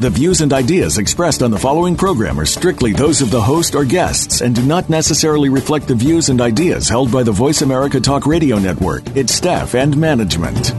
[0.00, 3.74] The views and ideas expressed on the following program are strictly those of the host
[3.74, 7.60] or guests and do not necessarily reflect the views and ideas held by the Voice
[7.60, 10.72] America Talk Radio Network, its staff, and management.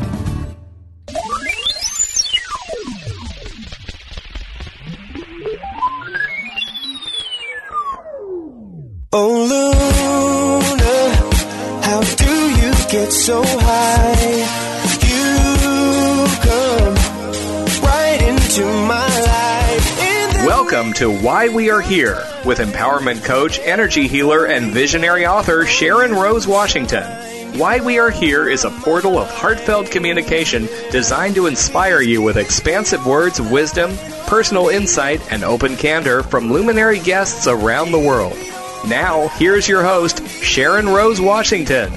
[9.13, 9.45] Oh,
[10.71, 10.95] Luna,
[11.85, 13.60] how do you get so
[20.91, 26.11] Welcome to Why We Are Here with empowerment coach, energy healer, and visionary author Sharon
[26.11, 27.03] Rose Washington.
[27.57, 32.35] Why We Are Here is a portal of heartfelt communication designed to inspire you with
[32.35, 33.95] expansive words of wisdom,
[34.27, 38.35] personal insight, and open candor from luminary guests around the world.
[38.85, 41.89] Now, here's your host, Sharon Rose Washington.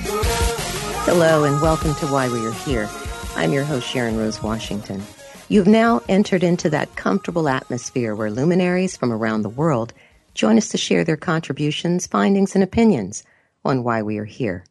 [1.02, 2.88] Hello, and welcome to Why We Are Here.
[3.34, 5.02] I'm your host, Sharon Rose Washington.
[5.46, 9.92] You've now entered into that comfortable atmosphere where luminaries from around the world
[10.32, 13.24] join us to share their contributions, findings, and opinions
[13.62, 14.64] on why we are here.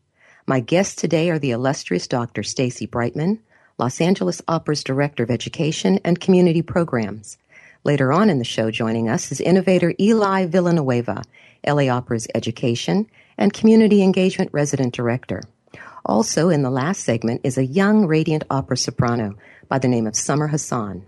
[0.48, 2.42] My guests today are the illustrious Dr.
[2.42, 3.40] Stacy Brightman,
[3.78, 7.38] Los Angeles Opera's Director of Education and Community Programs.
[7.84, 11.22] Later on in the show, joining us is innovator Eli Villanueva,
[11.68, 15.44] LA Opera's Education and Community Engagement Resident Director.
[16.06, 19.36] Also, in the last segment is a young, radiant opera soprano
[19.70, 21.06] by the name of Summer Hassan.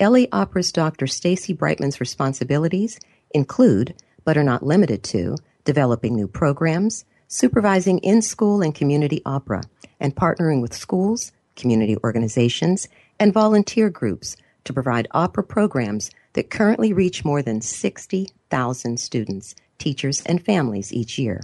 [0.00, 1.08] LA Opera's Dr.
[1.08, 3.00] Stacy Brightman's responsibilities
[3.34, 3.94] include,
[4.24, 9.64] but are not limited to, developing new programs, supervising in school and community opera,
[9.98, 16.92] and partnering with schools, community organizations, and volunteer groups to provide opera programs that currently
[16.92, 21.40] reach more than 60,000 students, teachers, and families each year.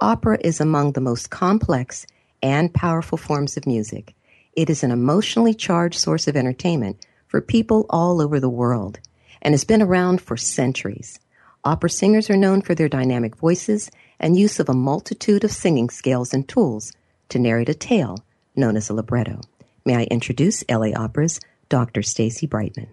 [0.00, 2.06] Opera is among the most complex
[2.42, 4.14] and powerful forms of music
[4.58, 8.98] it is an emotionally charged source of entertainment for people all over the world
[9.40, 11.20] and has been around for centuries.
[11.64, 13.88] Opera singers are known for their dynamic voices
[14.18, 16.92] and use of a multitude of singing scales and tools
[17.28, 18.18] to narrate a tale
[18.56, 19.42] known as a libretto.
[19.84, 21.38] May I introduce LA Opera's
[21.68, 22.02] Dr.
[22.02, 22.88] Stacy Brightman.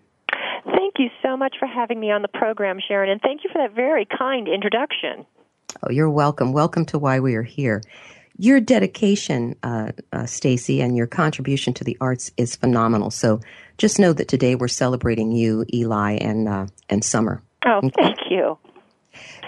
[0.65, 3.57] Thank you so much for having me on the program, Sharon, and thank you for
[3.57, 5.25] that very kind introduction.
[5.81, 6.53] Oh, you're welcome.
[6.53, 7.81] Welcome to Why We Are Here
[8.37, 13.11] your dedication, uh, uh, Stacy, and your contribution to the arts is phenomenal.
[13.11, 13.39] So
[13.77, 17.41] just know that today we're celebrating you, Eli, and uh, and Summer.
[17.65, 17.89] Oh, okay.
[17.97, 18.57] thank you.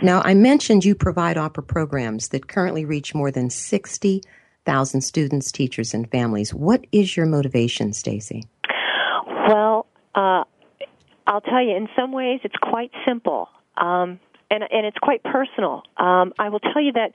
[0.01, 4.21] Now, I mentioned you provide opera programs that currently reach more than sixty
[4.65, 6.53] thousand students, teachers, and families.
[6.53, 8.47] What is your motivation, Stacy?
[9.47, 10.43] Well, uh,
[11.25, 11.75] I'll tell you.
[11.75, 13.49] In some ways, it's quite simple.
[13.75, 14.19] Um,
[14.49, 15.83] and and it's quite personal.
[15.97, 17.11] Um, I will tell you that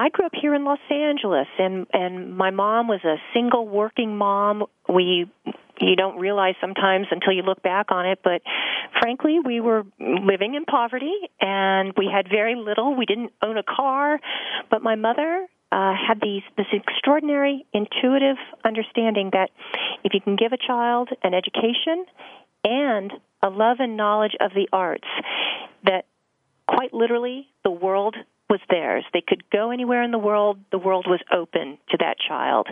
[0.00, 4.16] I grew up here in Los Angeles, and and my mom was a single working
[4.16, 4.64] mom.
[4.88, 5.30] We
[5.78, 8.40] you don't realize sometimes until you look back on it, but
[8.98, 12.96] frankly, we were living in poverty, and we had very little.
[12.96, 14.18] We didn't own a car,
[14.70, 19.50] but my mother uh, had these this extraordinary intuitive understanding that
[20.02, 22.06] if you can give a child an education
[22.64, 23.12] and
[23.42, 25.08] a love and knowledge of the arts,
[25.84, 26.06] that
[26.66, 28.16] quite literally the world
[28.50, 29.04] was theirs.
[29.12, 30.58] They could go anywhere in the world.
[30.72, 32.66] The world was open to that child.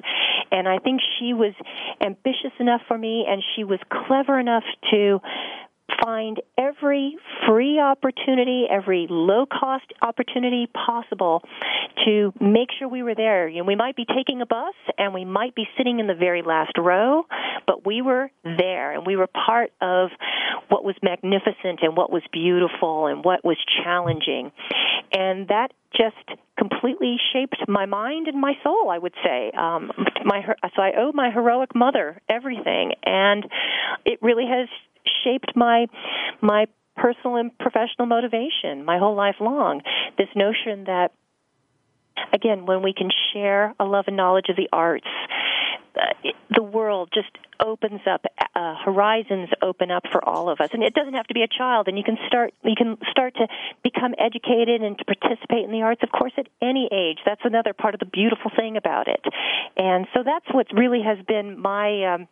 [0.50, 1.54] And I think she was
[2.00, 5.20] ambitious enough for me and she was clever enough to
[6.02, 7.16] find every
[7.46, 11.42] free opportunity, every low cost opportunity possible
[12.04, 13.48] to make sure we were there.
[13.48, 16.14] You know, we might be taking a bus and we might be sitting in the
[16.14, 17.24] very last row,
[17.66, 20.10] but we were there and we were part of
[20.68, 24.52] what was magnificent and what was beautiful and what was challenging.
[25.12, 28.90] And that just completely shaped my mind and my soul.
[28.90, 29.90] I would say, um,
[30.24, 30.42] my
[30.76, 33.44] so I owe my heroic mother everything, and
[34.04, 34.68] it really has
[35.24, 35.86] shaped my
[36.40, 36.66] my
[36.96, 39.82] personal and professional motivation my whole life long.
[40.16, 41.12] This notion that
[42.32, 45.06] again, when we can share a love and knowledge of the arts,
[45.96, 48.24] uh, the world just opens up
[48.54, 50.70] uh, horizons open up for all of us.
[50.72, 51.88] And it doesn't have to be a child.
[51.88, 53.48] And you can start you can start to
[53.82, 57.18] become educated and to participate in the arts of course at any age.
[57.24, 59.20] That's another part of the beautiful thing about it.
[59.76, 62.28] And so that's what really has been my um,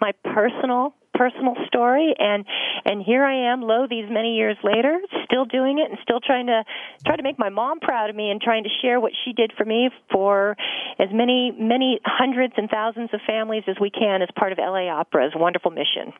[0.00, 2.46] my personal personal story, and
[2.86, 6.46] and here I am, lo, these many years later, still doing it and still trying
[6.46, 6.64] to
[7.04, 9.52] try to make my mom proud of me and trying to share what she did
[9.54, 10.56] for me for
[10.98, 14.88] as many many hundreds and thousands of families as we can as part of LA
[14.88, 16.14] Opera's wonderful mission.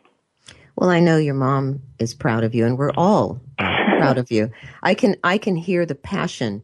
[0.76, 4.50] Well, I know your mom is proud of you, and we're all proud of you.
[4.82, 6.62] I can I can hear the passion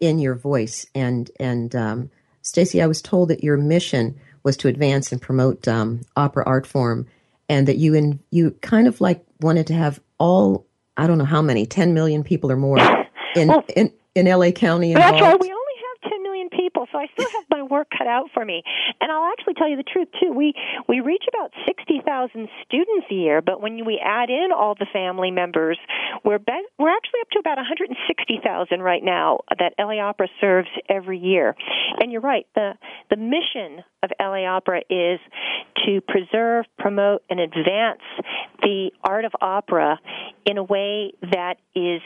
[0.00, 2.10] in your voice, and and um,
[2.40, 6.66] Stacy, I was told that your mission was to advance and promote um, opera art
[6.66, 7.06] form,
[7.48, 11.24] and that you and you kind of like wanted to have all I don't know
[11.24, 12.78] how many ten million people or more
[13.36, 14.92] in well, in, in LA County.
[14.92, 15.14] Involved.
[15.14, 15.40] That's right.
[15.40, 18.44] We only have ten million people, so I still have my work cut out for
[18.44, 18.62] me.
[19.00, 20.32] And I'll actually tell you the truth too.
[20.32, 20.54] We
[20.88, 24.86] we reach about sixty thousand students a year, but when we add in all the
[24.92, 25.78] family members,
[26.24, 29.74] we're be- we're actually up to about one hundred and sixty thousand right now that
[29.78, 31.56] LA Opera serves every year.
[32.00, 32.46] And you're right.
[32.54, 32.74] the
[33.10, 35.18] The mission of LA Opera is
[35.86, 38.02] to preserve, promote, and advance
[38.62, 39.98] the art of opera
[40.46, 42.00] in a way that is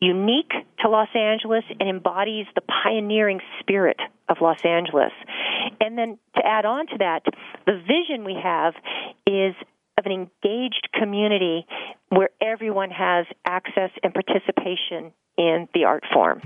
[0.00, 5.12] unique to Los Angeles and embodies the pioneering spirit of Los Angeles.
[5.80, 7.22] And then to add on to that,
[7.66, 8.74] the vision we have
[9.26, 9.54] is
[9.98, 11.66] of an engaged community
[12.08, 16.40] where everyone has access and participation in the art form.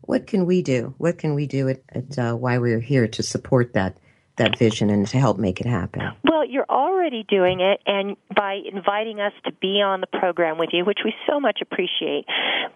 [0.00, 0.94] What can we do?
[0.98, 3.96] What can we do at, at uh, Why We're Here to support that
[4.36, 6.02] that vision and to help make it happen?
[6.24, 10.70] Well, you're already doing it, and by inviting us to be on the program with
[10.72, 12.26] you, which we so much appreciate.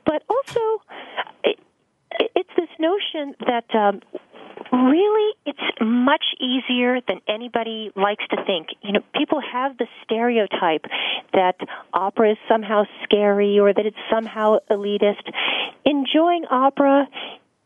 [0.05, 0.61] But also,
[1.45, 1.59] it,
[2.35, 4.01] it's this notion that um,
[4.73, 8.69] really it's much easier than anybody likes to think.
[8.83, 10.85] You know, people have the stereotype
[11.33, 11.57] that
[11.93, 15.31] opera is somehow scary or that it's somehow elitist.
[15.85, 17.07] Enjoying opera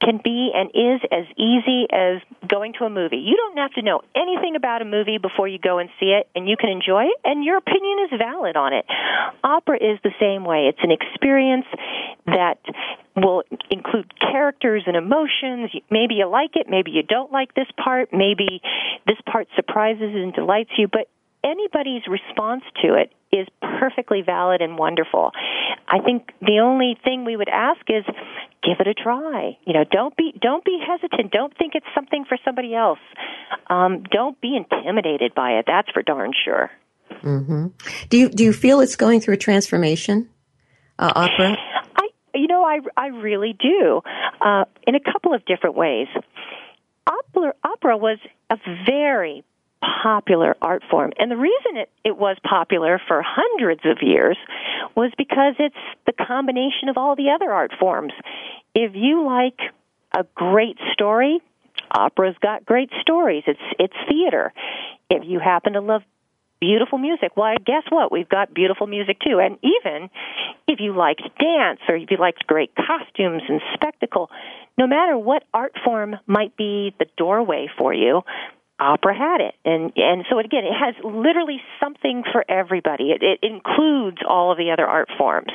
[0.02, 3.18] can be and is as easy as going to a movie.
[3.18, 6.28] You don't have to know anything about a movie before you go and see it,
[6.34, 8.84] and you can enjoy it, and your opinion is valid on it.
[9.44, 10.66] Opera is the same way.
[10.68, 11.66] It's an experience
[12.26, 12.58] that
[13.16, 15.70] will include characters and emotions.
[15.90, 18.60] Maybe you like it, maybe you don't like this part, maybe
[19.06, 21.08] this part surprises and delights you, but
[21.44, 25.32] anybody's response to it is perfectly valid and wonderful.
[25.92, 28.04] I think the only thing we would ask is
[28.62, 29.58] give it a try.
[29.66, 31.30] You know, don't be don't be hesitant.
[31.30, 32.98] Don't think it's something for somebody else.
[33.68, 35.66] Um, don't be intimidated by it.
[35.66, 36.70] That's for darn sure.
[37.22, 37.66] Mm-hmm.
[38.08, 40.30] Do you do you feel it's going through a transformation,
[40.98, 41.58] uh, opera?
[41.94, 44.00] I you know I I really do
[44.40, 46.08] uh, in a couple of different ways.
[47.06, 48.18] Opera opera was
[48.48, 48.56] a
[48.86, 49.44] very
[49.82, 51.12] popular art form.
[51.18, 54.36] And the reason it, it was popular for hundreds of years
[54.96, 55.74] was because it's
[56.06, 58.12] the combination of all the other art forms.
[58.74, 59.58] If you like
[60.16, 61.40] a great story,
[61.90, 63.44] opera's got great stories.
[63.46, 64.52] It's it's theater.
[65.10, 66.02] If you happen to love
[66.60, 68.12] beautiful music, why guess what?
[68.12, 69.40] We've got beautiful music too.
[69.40, 70.10] And even
[70.68, 74.30] if you liked dance or if you liked great costumes and spectacle,
[74.78, 78.22] no matter what art form might be the doorway for you,
[78.82, 79.54] opera had it.
[79.64, 83.10] And and so again it has literally something for everybody.
[83.10, 85.52] It, it includes all of the other art forms.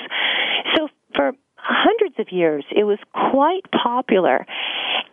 [0.76, 4.46] So for hundreds of years it was quite popular.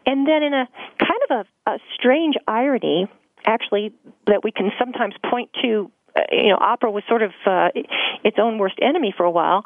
[0.06, 0.68] And then in a
[0.98, 3.08] kind of a, a strange irony
[3.44, 3.92] actually
[4.26, 7.68] that we can sometimes point to uh, you know opera was sort of uh,
[8.22, 9.64] its own worst enemy for a while.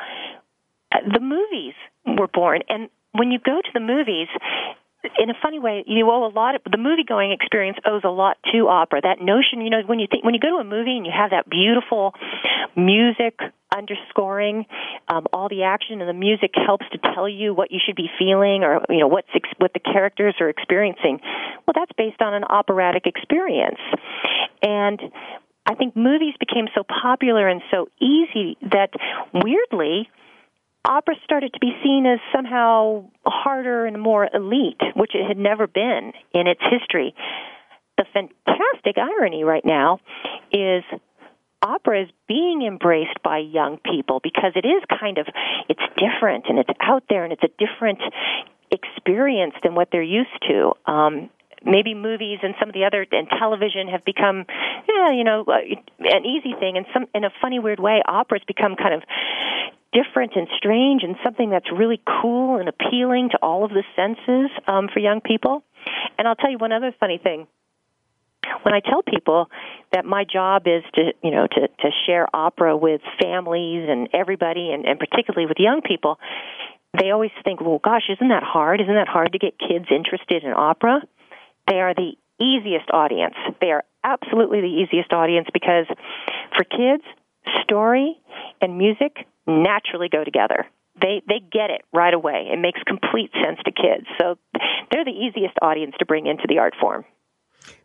[0.90, 1.74] Uh, the movies
[2.06, 2.62] were born.
[2.68, 4.28] And when you go to the movies
[5.18, 8.10] in a funny way, you owe a lot of the movie going experience owes a
[8.10, 9.00] lot to opera.
[9.02, 11.12] That notion, you know, when you think when you go to a movie and you
[11.14, 12.14] have that beautiful
[12.76, 13.38] music
[13.74, 14.64] underscoring
[15.08, 18.08] um, all the action, and the music helps to tell you what you should be
[18.18, 21.20] feeling or you know what's ex- what the characters are experiencing.
[21.66, 23.80] Well, that's based on an operatic experience,
[24.62, 25.00] and
[25.66, 28.90] I think movies became so popular and so easy that
[29.34, 30.08] weirdly
[30.84, 35.66] opera started to be seen as somehow harder and more elite, which it had never
[35.66, 37.14] been in its history.
[37.96, 39.98] The fantastic irony right now
[40.52, 40.84] is
[41.62, 45.26] opera is being embraced by young people because it is kind of
[45.68, 47.98] it's different and it's out there and it's a different
[48.70, 50.72] experience than what they're used to.
[50.86, 51.30] Um,
[51.64, 54.44] maybe movies and some of the other and television have become
[54.88, 55.58] yeah you know uh,
[56.00, 59.02] an easy thing and some in a funny weird way opera's become kind of
[59.92, 64.50] different and strange and something that's really cool and appealing to all of the senses
[64.66, 65.62] um, for young people.
[66.18, 67.46] And I'll tell you one other funny thing.
[68.62, 69.50] When I tell people
[69.92, 74.72] that my job is to, you know, to, to share opera with families and everybody,
[74.72, 76.18] and, and particularly with young people,
[76.98, 78.80] they always think, well, gosh, isn't that hard?
[78.80, 81.02] Isn't that hard to get kids interested in opera?
[81.68, 83.34] They are the easiest audience.
[83.60, 85.86] They are absolutely the easiest audience because
[86.56, 87.04] for kids,
[87.62, 88.16] story
[88.60, 90.66] and music naturally go together.
[91.00, 92.48] They they get it right away.
[92.52, 94.06] It makes complete sense to kids.
[94.20, 94.36] So
[94.90, 97.04] they're the easiest audience to bring into the art form.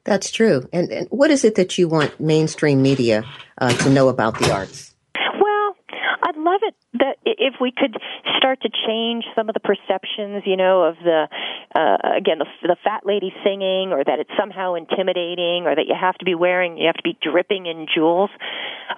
[0.04, 0.68] That's true.
[0.74, 3.24] And, and what is it that you want mainstream media
[3.58, 4.94] uh, to know about the arts?
[5.16, 5.76] Well,
[6.24, 7.98] I'd love it that if we could
[8.38, 11.28] start to change some of the perceptions, you know, of the
[11.76, 15.96] uh, again the, the fat lady singing, or that it's somehow intimidating, or that you
[16.00, 18.30] have to be wearing, you have to be dripping in jewels.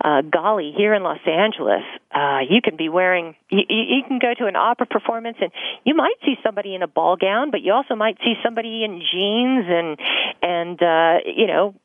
[0.04, 1.84] Uh, golly, here in Los Angeles,
[2.14, 5.52] uh, you can be wearing, you, you can go to an opera performance, and
[5.86, 9.02] you might see somebody in a ball gown, but you also might see somebody in
[9.12, 9.98] jeans and
[10.42, 11.76] and uh, you know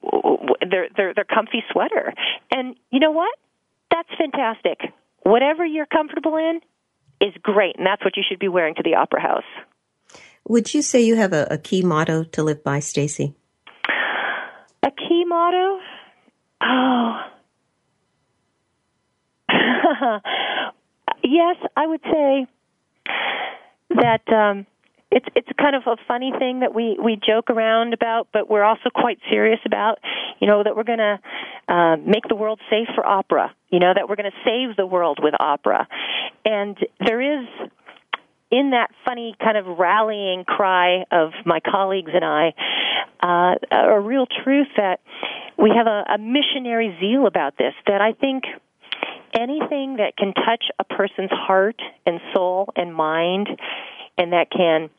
[0.69, 2.12] their their their comfy sweater.
[2.50, 3.35] And you know what?
[3.90, 6.61] That's fantastic whatever you're comfortable in
[7.21, 9.45] is great, and that's what you should be wearing to the opera house.
[10.49, 13.35] Would you say you have a, a key motto to live by, Stacy?
[14.83, 15.81] A key motto?
[16.62, 17.21] Oh.
[21.23, 22.47] yes, I would say
[23.91, 24.67] that um,
[25.11, 28.62] it's it's kind of a funny thing that we we joke around about, but we're
[28.62, 29.99] also quite serious about.
[30.40, 31.19] You know that we're going to
[31.69, 33.55] uh, make the world safe for opera.
[33.71, 35.88] You know that we're going to save the world with opera,
[36.45, 37.47] and there is
[38.50, 42.52] in that funny kind of rallying cry of my colleagues and I,
[43.23, 45.00] uh, a real truth that
[45.57, 47.75] we have a, a missionary zeal about this.
[47.87, 48.45] That I think
[49.35, 53.49] anything that can touch a person's heart and soul and mind
[54.19, 54.90] and that can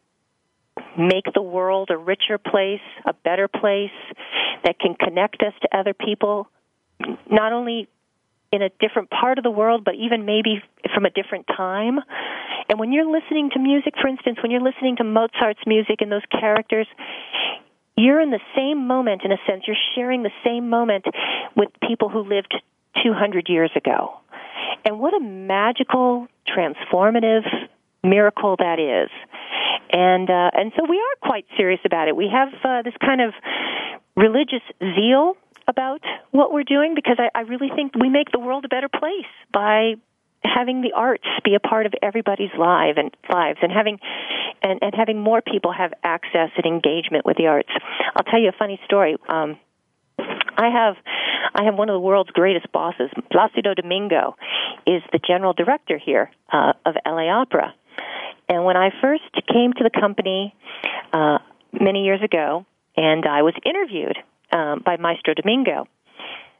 [0.97, 3.91] make the world a richer place, a better place,
[4.63, 6.47] that can connect us to other people,
[7.29, 7.87] not only
[8.51, 10.61] in a different part of the world, but even maybe
[10.93, 11.99] from a different time.
[12.69, 16.11] And when you're listening to music, for instance, when you're listening to Mozart's music and
[16.11, 16.87] those characters,
[17.97, 19.63] you're in the same moment, in a sense.
[19.67, 21.05] You're sharing the same moment
[21.55, 22.53] with people who lived
[23.03, 24.19] 200 years ago.
[24.85, 27.43] And what a magical, transformative
[28.03, 29.09] miracle that is.
[29.91, 32.15] And uh, and so we are quite serious about it.
[32.15, 33.33] We have uh, this kind of
[34.15, 35.35] religious zeal
[35.67, 38.89] about what we're doing because I, I really think we make the world a better
[38.89, 39.95] place by
[40.43, 43.99] having the arts be a part of everybody's life and lives and having
[44.63, 47.69] and, and having more people have access and engagement with the arts.
[48.15, 49.15] I'll tell you a funny story.
[49.27, 49.57] Um,
[50.57, 50.95] I have
[51.53, 53.09] I have one of the world's greatest bosses.
[53.31, 54.35] Placido Domingo
[54.85, 57.73] is the general director here uh, of LA Opera,
[58.51, 60.53] and when I first came to the company
[61.13, 61.37] uh,
[61.71, 62.65] many years ago,
[62.97, 64.17] and I was interviewed
[64.51, 65.87] um, by Maestro Domingo,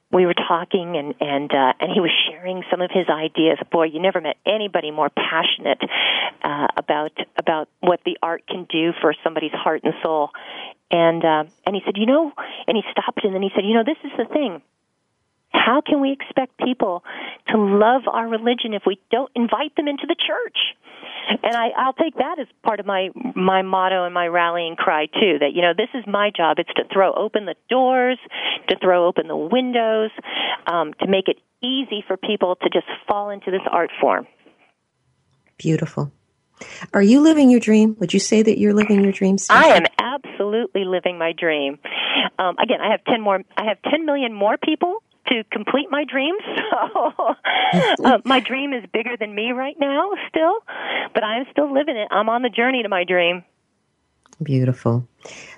[0.10, 3.58] we were talking and and uh, and he was sharing some of his ideas.
[3.72, 5.82] Boy, you never met anybody more passionate
[6.42, 10.30] uh, about about what the art can do for somebody's heart and soul.
[10.92, 12.32] And uh, and he said, you know,
[12.68, 14.62] and he stopped and then he said, you know, this is the thing.
[15.52, 17.04] How can we expect people
[17.50, 20.58] to love our religion if we don't invite them into the church?
[21.44, 25.06] And I, I'll take that as part of my my motto and my rallying cry
[25.06, 25.40] too.
[25.40, 26.58] That you know, this is my job.
[26.60, 28.18] It's to throw open the doors,
[28.70, 30.10] to throw open the windows,
[30.68, 34.28] um, to make it easy for people to just fall into this art form.
[35.58, 36.12] Beautiful.
[36.94, 37.96] Are you living your dream?
[38.00, 39.38] Would you say that you're living your dream?
[39.50, 41.80] I am absolutely living my dream.
[42.40, 43.42] Um, again, I have ten more.
[43.58, 46.42] I have ten million more people to complete my dreams.
[47.74, 50.60] So uh, my dream is bigger than me right now, still,
[51.14, 52.10] but I'm still living it.
[52.12, 53.46] I'm on the journey to my dream.
[54.44, 55.08] Beautiful.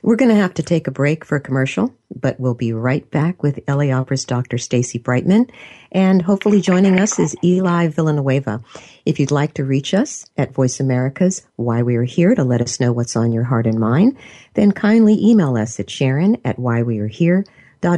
[0.04, 3.10] We're going to have to take a break for a commercial, but we'll be right
[3.10, 4.60] back with LA Opera's Dr.
[4.60, 5.50] Stacy Brightman.
[5.92, 8.62] And hopefully joining us is Eli Villanueva.
[9.06, 12.62] If you'd like to reach us at Voice America's Why We Are Here to let
[12.62, 14.18] us know what's on your heart and mind,
[14.54, 17.46] then kindly email us at Sharon at Why We Are Here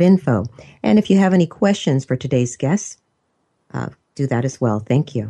[0.01, 0.45] info.
[0.83, 2.97] And if you have any questions for today's guests,
[3.73, 4.79] uh, do that as well.
[4.79, 5.29] Thank you.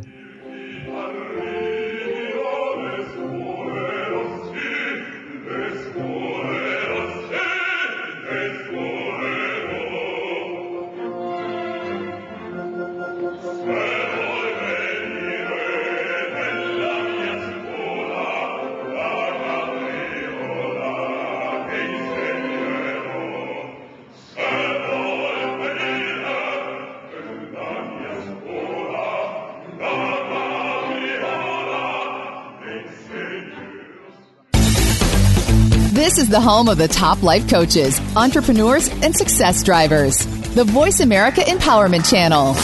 [36.26, 40.26] Is the home of the top life coaches, entrepreneurs, and success drivers.
[40.54, 42.54] The Voice America Empowerment Channel.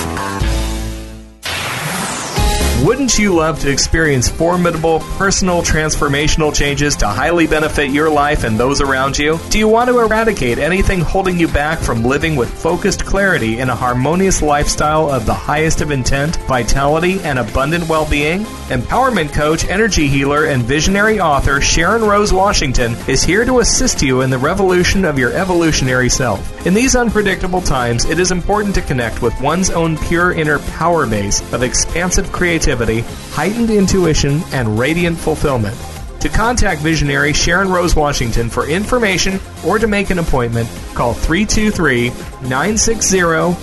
[2.85, 8.59] Wouldn't you love to experience formidable personal transformational changes to highly benefit your life and
[8.59, 9.39] those around you?
[9.51, 13.71] Do you want to eradicate anything holding you back from living with focused clarity in
[13.71, 18.45] a harmonious lifestyle of the highest of intent, vitality, and abundant well being?
[18.73, 24.23] Empowerment coach, energy healer, and visionary author Sharon Rose Washington is here to assist you
[24.23, 26.67] in the revolution of your evolutionary self.
[26.67, 31.07] In these unpredictable times, it is important to connect with one's own pure inner power
[31.07, 35.77] base of expansive creativity heightened intuition, and radiant fulfillment.
[36.21, 42.09] To contact visionary Sharon Rose Washington for information or to make an appointment, call 323
[42.49, 43.21] 960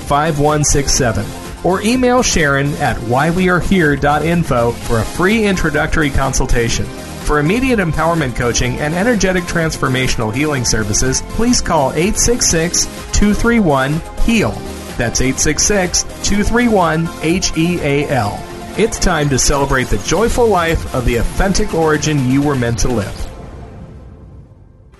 [0.07, 6.85] 5167 or email Sharon at whywearehere.info for a free introductory consultation.
[6.85, 14.51] For immediate empowerment coaching and energetic transformational healing services, please call 866 231 HEAL.
[14.97, 18.43] That's 866 231 H E A L.
[18.77, 22.87] It's time to celebrate the joyful life of the authentic origin you were meant to
[22.87, 23.28] live.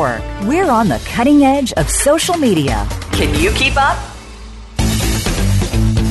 [0.00, 2.88] We're on the cutting edge of social media.
[3.12, 3.98] Can you keep up?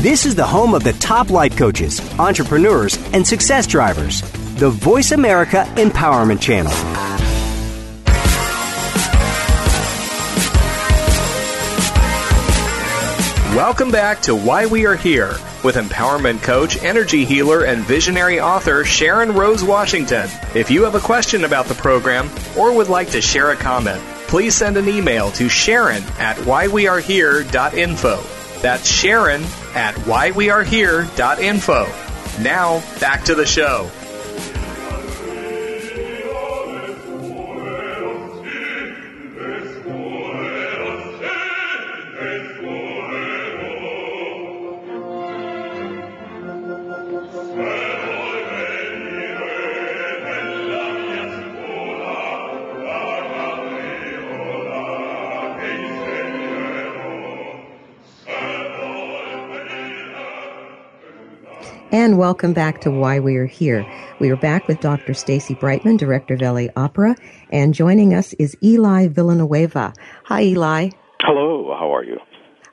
[0.03, 4.22] This is the home of the top life coaches, entrepreneurs, and success drivers.
[4.58, 6.72] The Voice America Empowerment Channel.
[13.55, 18.85] Welcome back to Why We Are Here with empowerment coach, energy healer, and visionary author
[18.85, 20.29] Sharon Rose Washington.
[20.55, 24.01] If you have a question about the program or would like to share a comment,
[24.27, 28.23] please send an email to Sharon at whywearehere.info.
[28.61, 32.43] That's Sharon at whywearehere.info.
[32.43, 33.89] Now, back to the show.
[62.19, 63.89] Welcome back to Why We Are Here.
[64.19, 65.13] We are back with Dr.
[65.13, 67.15] Stacy Brightman, Director of LA Opera,
[67.49, 69.93] and joining us is Eli Villanueva.
[70.25, 70.89] Hi, Eli.
[71.21, 72.17] Hello, how are you?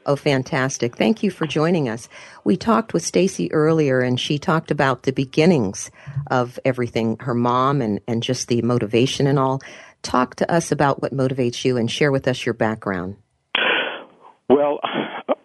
[0.05, 0.97] Oh, fantastic.
[0.97, 2.09] Thank you for joining us.
[2.43, 5.93] We talked with Stacy earlier, and she talked about the beginnings
[6.29, 9.63] of everything, her mom, and, and just the motivation and all.
[10.03, 13.15] Talk to us about what motivates you and share with us your background.
[14.49, 14.81] Well,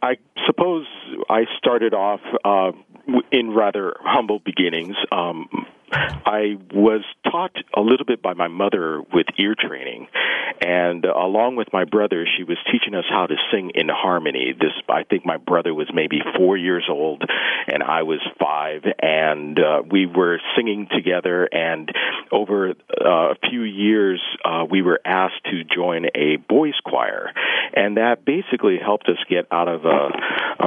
[0.01, 0.15] I
[0.47, 0.87] suppose
[1.29, 2.71] I started off uh,
[3.31, 4.95] in rather humble beginnings.
[5.11, 5.47] Um,
[5.91, 10.07] I was taught a little bit by my mother with ear training,
[10.61, 14.53] and along with my brother, she was teaching us how to sing in harmony.
[14.57, 17.23] This, I think, my brother was maybe four years old,
[17.67, 21.49] and I was five, and uh, we were singing together.
[21.51, 21.91] And
[22.31, 22.73] over uh,
[23.03, 27.31] a few years, uh, we were asked to join a boys' choir,
[27.73, 30.09] and that basically helped us get out of a,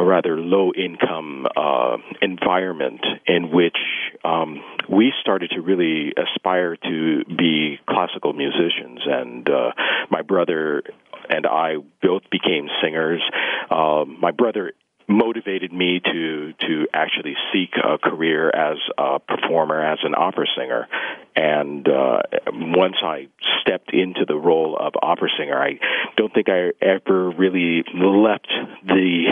[0.01, 3.79] a rather low-income uh, environment in which
[4.25, 9.73] um, we started to really aspire to be classical musicians, and uh,
[10.11, 10.83] my brother
[11.29, 13.23] and I both became singers.
[13.71, 14.73] Uh, my brother
[15.07, 20.89] motivated me to to actually seek a career as a performer as an opera singer
[21.37, 22.21] and uh
[22.53, 23.29] once i
[23.61, 25.79] stepped into the role of opera singer i
[26.17, 28.49] don't think i ever really left
[28.87, 29.25] the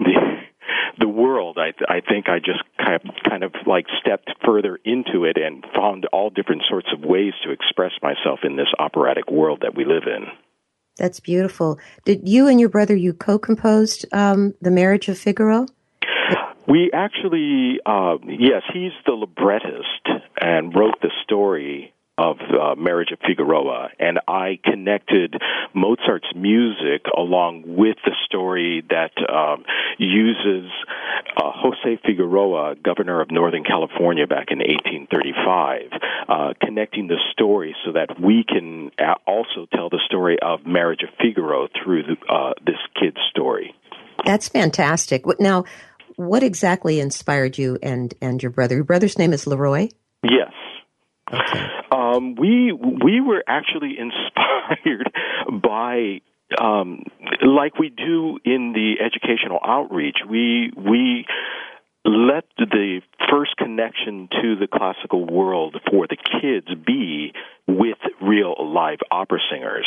[0.00, 0.38] the
[0.98, 1.58] the world.
[1.58, 5.64] I I think I just kind of kind of like stepped further into it and
[5.74, 9.84] found all different sorts of ways to express myself in this operatic world that we
[9.84, 10.26] live in.
[10.96, 11.78] That's beautiful.
[12.04, 15.66] Did you and your brother you co-composed um, the Marriage of Figaro?
[16.66, 20.06] We actually, uh, yes, he's the librettist
[20.38, 25.34] and wrote the story of uh, Marriage of Figueroa, and I connected
[25.74, 29.64] Mozart's music along with the story that um,
[29.98, 30.70] uses
[31.36, 35.90] uh, Jose Figueroa, governor of Northern California back in 1835,
[36.28, 38.90] uh, connecting the story so that we can
[39.26, 43.74] also tell the story of Marriage of Figaro through the, uh, this kid's story.
[44.24, 45.24] That's fantastic.
[45.38, 45.64] Now,
[46.16, 48.74] what exactly inspired you and and your brother?
[48.74, 49.88] Your brother's name is Leroy.
[50.24, 50.52] Yes.
[51.32, 51.66] Okay.
[52.08, 55.12] Um, we we were actually inspired
[55.62, 56.20] by
[56.60, 57.04] um,
[57.42, 60.18] like we do in the educational outreach.
[60.28, 61.26] We we
[62.04, 67.32] let the first connection to the classical world for the kids be
[67.68, 69.86] with real live opera singers.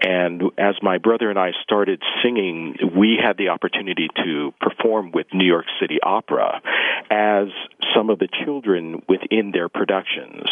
[0.00, 5.26] And as my brother and I started singing, we had the opportunity to perform with
[5.34, 6.62] New York City Opera
[7.10, 7.48] as
[7.94, 10.48] some of the children within their productions.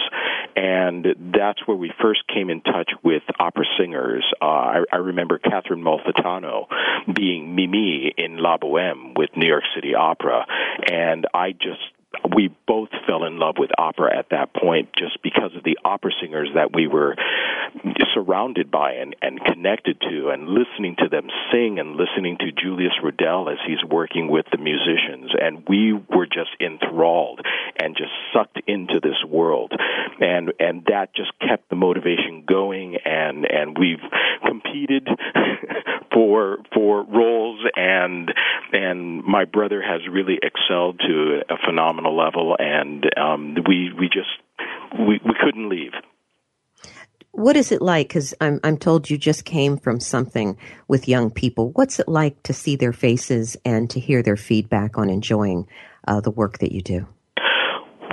[0.55, 4.25] And that's where we first came in touch with opera singers.
[4.41, 6.67] Uh, I, I remember Catherine Malfitano
[7.12, 10.47] being Mimi in La Boheme with New York City Opera.
[10.91, 11.81] And I just
[12.35, 16.11] we both fell in love with opera at that point just because of the opera
[16.20, 17.16] singers that we were
[18.14, 22.94] surrounded by and, and connected to and listening to them sing and listening to Julius
[23.02, 25.33] Rudel as he's working with the musicians.
[25.40, 27.40] And we were just enthralled
[27.79, 29.72] and just sucked into this world.
[30.20, 34.02] And and that just kept the motivation going and and we've
[34.44, 35.09] competed
[36.12, 38.33] for for roles and
[38.72, 44.29] and my brother has really excelled to a phenomenal level and um we we just
[44.99, 45.92] we we couldn't leave.
[47.33, 50.57] What is it like because I'm, I'm told you just came from something
[50.88, 51.71] with young people.
[51.73, 55.69] What's it like to see their faces and to hear their feedback on enjoying
[56.09, 57.07] uh, the work that you do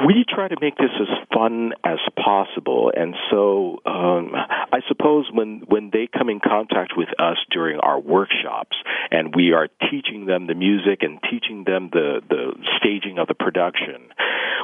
[0.07, 5.63] we try to make this as fun as possible, and so um, I suppose when
[5.67, 8.75] when they come in contact with us during our workshops,
[9.11, 13.33] and we are teaching them the music and teaching them the the staging of the
[13.33, 14.09] production,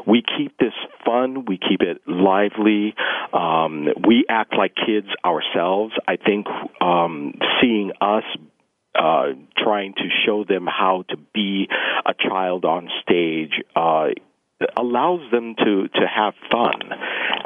[0.05, 0.73] we keep this
[1.05, 1.45] fun.
[1.45, 2.95] We keep it lively.
[3.33, 5.93] Um, we act like kids ourselves.
[6.07, 6.47] I think
[6.81, 8.23] um, seeing us
[8.95, 11.67] uh, trying to show them how to be
[12.05, 14.07] a child on stage uh,
[14.75, 16.81] allows them to to have fun.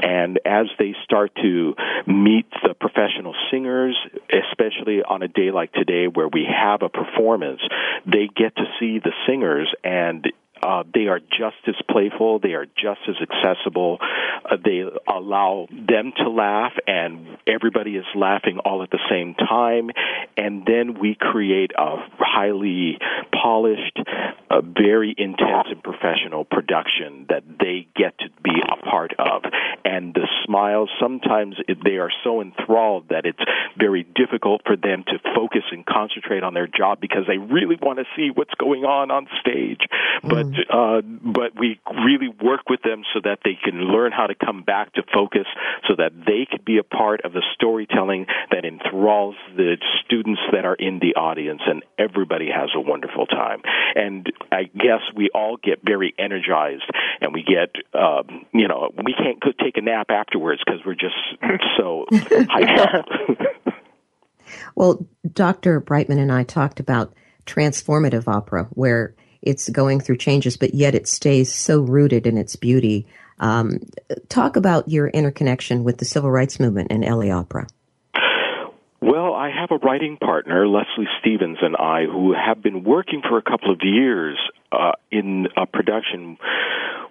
[0.02, 1.76] And as they start to
[2.08, 3.96] meet the professional singers
[4.32, 7.62] especially on a day like today where we have a performance
[8.06, 10.32] they get to see the singers and
[10.64, 12.40] uh, they are just as playful.
[12.40, 14.00] They are just as accessible.
[14.00, 19.90] Uh, they allow them to laugh, and everybody is laughing all at the same time.
[20.38, 22.98] And then we create a highly
[23.34, 24.00] polished,
[24.78, 29.44] very intense and professional production that they get to be a part of.
[29.84, 33.44] And the smiles, sometimes they are so enthralled that it's
[33.78, 38.00] very difficult for them to focus and concentrate on their job because they really want
[38.00, 39.82] to see what's going on on stage.
[40.24, 40.53] But.
[40.72, 44.64] Uh, but we really work with them so that they can learn how to come
[44.64, 45.46] back to focus,
[45.88, 50.66] so that they can be a part of the storytelling that enthralls the students that
[50.66, 53.62] are in the audience, and everybody has a wonderful time.
[53.96, 56.90] And I guess we all get very energized,
[57.22, 60.96] and we get um, you know we can't go take a nap afterwards because we're
[60.96, 61.16] just
[61.78, 63.06] so hyped up.
[64.76, 65.80] well, Dr.
[65.80, 67.14] Brightman and I talked about
[67.46, 72.56] transformative opera, where it's going through changes, but yet it stays so rooted in its
[72.56, 73.06] beauty.
[73.40, 73.80] Um,
[74.30, 77.68] talk about your interconnection with the civil rights movement and LA Opera.
[79.02, 83.38] Well, I have a writing partner, Leslie Stevens, and I, who have been working for
[83.38, 84.38] a couple of years
[84.72, 86.38] uh, in a production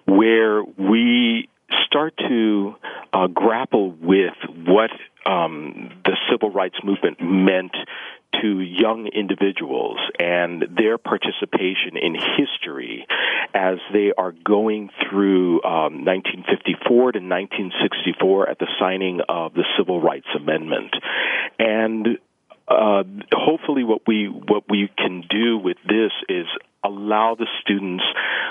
[0.05, 1.49] where we
[1.85, 2.75] start to
[3.13, 4.33] uh, grapple with
[4.65, 4.89] what
[5.25, 7.75] um, the civil rights movement meant
[8.41, 13.05] to young individuals and their participation in history
[13.53, 20.01] as they are going through um, 1954 to 1964 at the signing of the Civil
[20.01, 20.93] Rights Amendment.
[21.59, 22.17] And
[22.67, 26.45] uh, hopefully, what we what we can do with this is
[26.83, 28.03] allow the students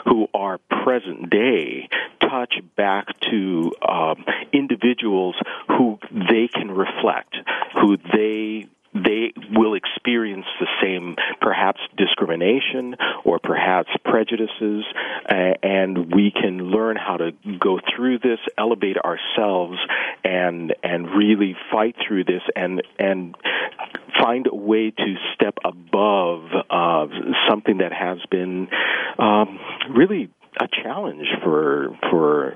[0.04, 1.88] who are present day
[2.20, 5.36] touch back to um, individuals
[5.68, 7.36] who they can reflect,
[7.74, 14.84] who they they will experience the same perhaps discrimination or perhaps prejudices
[15.28, 19.78] uh, and we can learn how to go through this elevate ourselves
[20.24, 23.34] and and really fight through this and and
[24.20, 27.06] find a way to step above uh,
[27.48, 28.68] something that has been
[29.18, 29.58] um,
[29.90, 32.54] really a challenge for for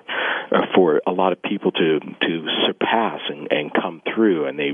[0.52, 4.72] uh, for a lot of people to to surpass and, and come through, and they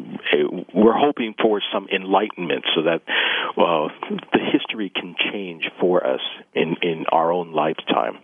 [0.74, 3.02] we're hoping for some enlightenment so that
[3.56, 3.90] well
[4.32, 6.20] the history can change for us
[6.54, 8.18] in in our own lifetime.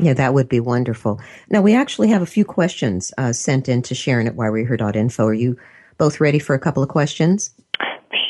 [0.00, 1.20] Yeah, that would be wonderful.
[1.50, 5.26] Now we actually have a few questions uh, sent in to Sharon at whywerehere.info.
[5.26, 5.58] Are you
[5.98, 7.50] both ready for a couple of questions?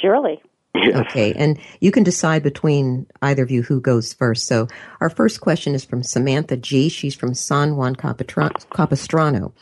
[0.01, 0.43] Surely.
[0.75, 1.07] Yes.
[1.07, 4.47] Okay, and you can decide between either of you who goes first.
[4.47, 4.69] So,
[5.03, 6.89] our first question is from Samantha G.
[6.89, 9.53] She's from San Juan Capistrano.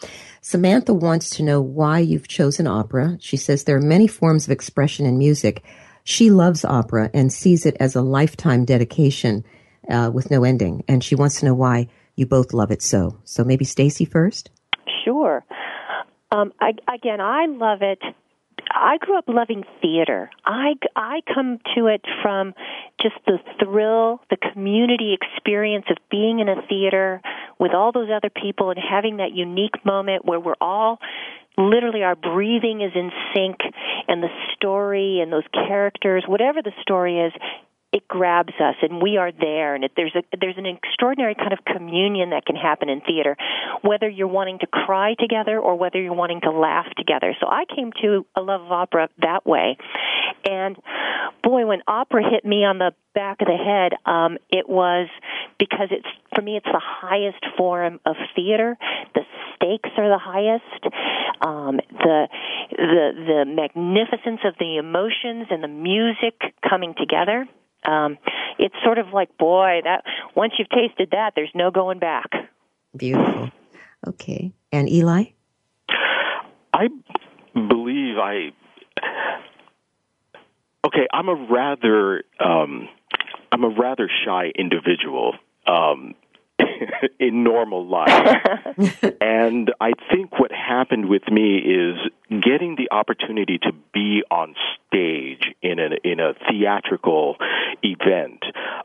[0.40, 3.18] Samantha wants to know why you've chosen opera.
[3.20, 5.64] She says there are many forms of expression in music.
[6.04, 9.44] She loves opera and sees it as a lifetime dedication
[9.90, 13.18] uh, with no ending, and she wants to know why you both love it so.
[13.24, 14.50] So, maybe Stacy first.
[15.04, 15.44] Sure.
[16.30, 17.98] Um, I, again, I love it
[18.70, 20.30] I grew up loving theater.
[20.44, 22.54] I, I come to it from
[23.02, 27.20] just the thrill, the community experience of being in a theater
[27.58, 30.98] with all those other people and having that unique moment where we're all
[31.58, 33.56] literally our breathing is in sync
[34.08, 37.32] and the story and those characters, whatever the story is,
[37.92, 39.74] it grabs us and we are there.
[39.74, 43.36] And it, there's a there's an extraordinary kind of communion that can happen in theater
[43.82, 47.34] whether you're wanting to cry together or whether you're wanting to laugh together.
[47.40, 49.76] So i came to a love of opera that way.
[50.44, 50.76] And
[51.42, 55.08] boy when opera hit me on the back of the head um it was
[55.58, 58.76] because it's for me it's the highest form of theater.
[59.14, 59.22] The
[59.56, 60.94] stakes are the highest.
[61.40, 62.28] Um the
[62.70, 67.48] the the magnificence of the emotions and the music coming together
[67.86, 68.18] um,
[68.58, 72.30] it's sort of like, boy, that once you've tasted that, there's no going back.
[72.96, 73.50] Beautiful.
[74.06, 75.24] Okay, and Eli.
[76.72, 76.88] I
[77.54, 78.52] believe I.
[80.86, 82.88] Okay, I'm a rather um,
[83.52, 85.34] I'm a rather shy individual.
[85.66, 86.14] Um,
[87.18, 88.36] in normal life.
[89.20, 91.96] and I think what happened with me is
[92.42, 94.54] getting the opportunity to be on
[94.86, 97.36] stage in a in a theatrical
[97.82, 98.42] event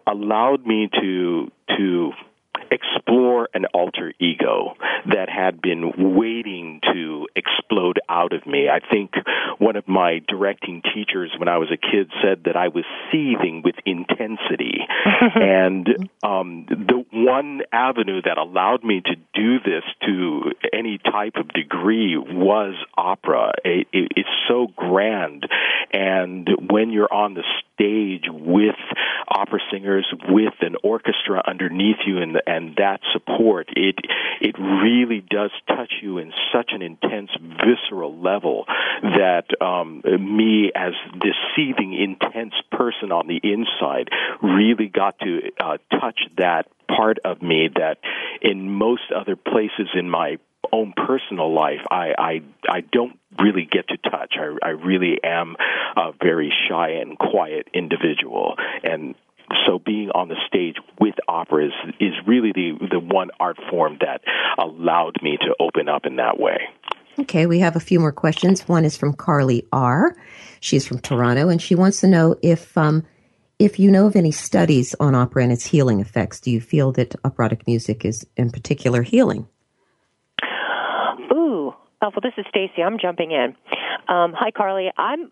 [0.08, 2.12] allowed me to to
[2.72, 8.68] explore an alter ego that had been waiting to explode out of me.
[8.70, 9.12] I think
[9.60, 13.62] one of my directing teachers when I was a kid said that I was seething
[13.64, 14.80] with intensity.
[15.36, 21.50] and um, the one avenue that allowed me to do this to any type of
[21.50, 23.54] degree was opera.
[23.64, 25.48] It, it, it's so grand.
[25.94, 28.76] And when you're on the stage with
[29.28, 33.96] opera singers, with an orchestra underneath you, and, and that support, it
[34.42, 38.66] it really does touch you in such an intense, visceral level
[39.02, 44.10] that um, me, as this seething, intense person on the inside,
[44.42, 47.98] really got to uh, touch that part of me that
[48.42, 50.38] in most other places in my
[50.72, 54.36] own personal life, I, I I don't really get to touch.
[54.38, 55.56] I, I really am
[55.96, 59.16] a very shy and quiet individual, and
[59.66, 63.98] so being on the stage with opera is, is really the the one art form
[64.02, 64.22] that
[64.58, 66.58] allowed me to open up in that way.
[67.18, 68.68] Okay, we have a few more questions.
[68.68, 70.16] One is from Carly R.
[70.60, 73.06] She's from Toronto, and she wants to know if um,
[73.58, 76.42] if you know of any studies on opera and its healing effects.
[76.42, 79.48] Do you feel that operatic music is in particular healing?
[81.32, 82.84] Ooh, oh, well, this is Stacy.
[82.84, 83.56] I'm jumping in.
[84.10, 84.92] Um, hi, Carly.
[84.98, 85.32] I'm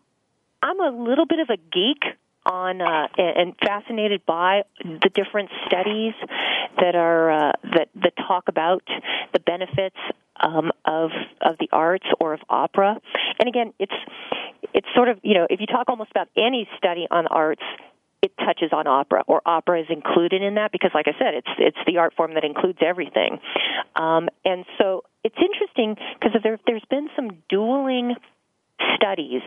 [0.61, 2.03] I'm a little bit of a geek
[2.45, 6.13] on uh, and fascinated by the different studies
[6.77, 8.83] that are uh, that that talk about
[9.33, 9.97] the benefits
[10.39, 12.97] um, of of the arts or of opera.
[13.39, 13.93] And again, it's
[14.73, 17.63] it's sort of you know if you talk almost about any study on arts,
[18.23, 21.49] it touches on opera or opera is included in that because like i said it's
[21.59, 23.37] it's the art form that includes everything
[23.97, 28.15] um, and so it's interesting because there there's been some dueling
[28.95, 29.41] studies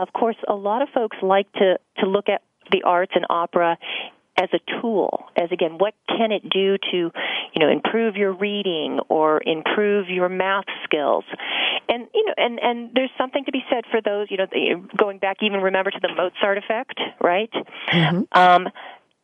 [0.00, 3.76] of course a lot of folks like to to look at the arts and opera
[4.38, 7.10] as a tool as again what can it do to
[7.54, 11.24] you know improve your reading or improve your math skills
[11.88, 14.46] and you know and and there's something to be said for those you know
[14.96, 17.50] going back even remember to the Mozart effect right
[17.88, 18.22] mm-hmm.
[18.32, 18.68] um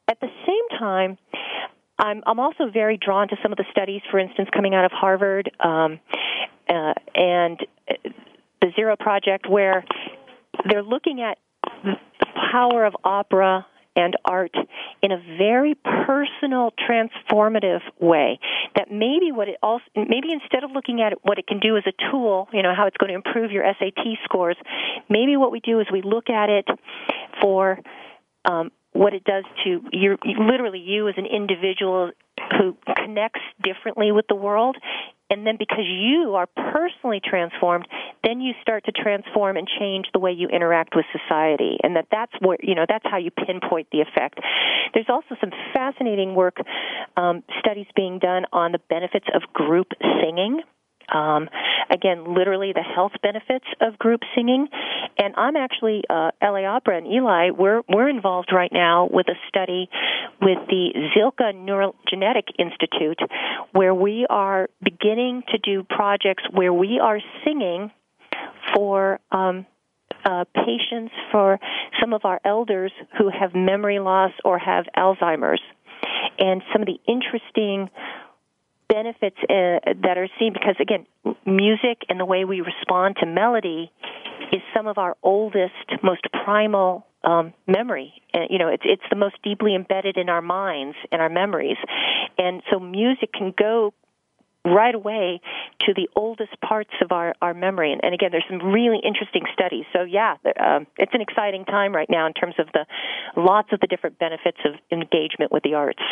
[0.08, 1.18] at the same time
[1.98, 4.92] I'm I'm also very drawn to some of the studies for instance coming out of
[4.92, 6.00] Harvard um
[6.68, 7.60] uh, and
[8.62, 9.84] the Zero project where
[10.68, 11.38] they're looking at
[11.84, 11.96] the
[12.50, 14.54] power of opera and art
[15.02, 18.38] in a very personal, transformative way.
[18.76, 21.84] That maybe what it also, maybe instead of looking at what it can do as
[21.86, 24.56] a tool, you know, how it's going to improve your SAT scores,
[25.08, 26.66] maybe what we do is we look at it
[27.40, 27.78] for
[28.44, 32.10] um, what it does to you, literally you as an individual
[32.58, 34.76] who connects differently with the world.
[35.30, 37.86] And then because you are personally transformed
[38.24, 41.78] then you start to transform and change the way you interact with society.
[41.82, 44.38] And that that's where you know that's how you pinpoint the effect.
[44.94, 46.56] There's also some fascinating work
[47.16, 49.88] um, studies being done on the benefits of group
[50.22, 50.62] singing
[51.12, 51.48] Um,
[51.90, 54.68] again, literally the health benefits of group singing.
[55.18, 57.50] And I'm actually uh, LA Opera and Eli.
[57.50, 59.88] We're we're involved right now with a study
[60.40, 63.20] with the Zilkha Neurogenetic Institute,
[63.72, 67.90] where we are beginning to do projects where we are singing
[68.74, 69.66] for um,
[70.24, 71.58] uh, patients, for
[72.00, 75.60] some of our elders who have memory loss or have Alzheimer's.
[76.38, 77.90] And some of the interesting
[78.92, 81.06] benefits uh, that are seen because again
[81.46, 83.90] music and the way we respond to melody
[84.52, 89.16] is some of our oldest most primal um, memory uh, you know it's it's the
[89.16, 91.78] most deeply embedded in our minds and our memories
[92.36, 93.94] and so music can go
[94.64, 95.40] right away
[95.80, 97.92] to the oldest parts of our, our memory.
[97.92, 99.84] And, and again, there's some really interesting studies.
[99.92, 102.86] So yeah, um, it's an exciting time right now in terms of the
[103.36, 106.02] lots of the different benefits of engagement with the arts.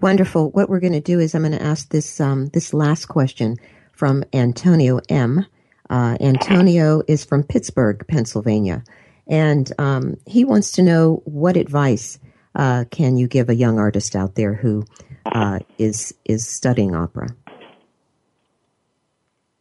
[0.00, 0.50] Wonderful.
[0.50, 3.56] What we're going to do is I'm going to ask this um, this last question
[3.92, 5.46] from Antonio M.
[5.88, 8.82] Uh, Antonio is from Pittsburgh, Pennsylvania,
[9.28, 12.18] and um, he wants to know what advice
[12.54, 14.84] uh, can you give a young artist out there who
[15.26, 17.28] uh, is is studying opera.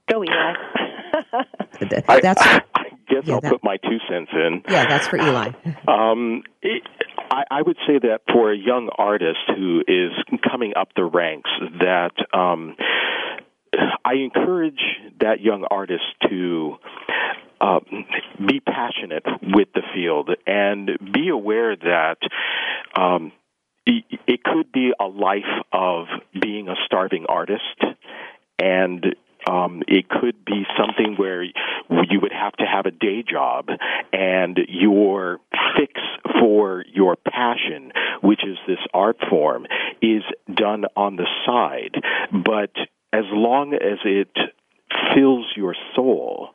[0.10, 0.54] Go, Eli.
[2.22, 2.42] that's.
[2.42, 4.64] I, I guess yeah, I'll that, put my two cents in.
[4.68, 5.52] Yeah, that's for Eli.
[5.88, 6.84] um, it,
[7.32, 10.12] I, I would say that for a young artist who is
[10.50, 12.76] coming up the ranks, that um,
[14.06, 14.82] I encourage
[15.20, 16.76] that young artist to
[17.62, 17.80] uh,
[18.46, 22.18] be passionate with the field and be aware that
[22.96, 23.32] um,
[23.86, 26.06] it could be a life of
[26.40, 27.64] being a starving artist
[28.60, 29.16] and
[29.50, 33.68] um, it could be something where you would have to have a day job
[34.12, 35.40] and your
[35.78, 35.94] fix
[36.40, 39.66] for your passion, which is this art form,
[40.02, 42.02] is done on the side.
[42.32, 42.72] But
[43.12, 44.36] as long as it
[45.16, 46.50] fills your soul,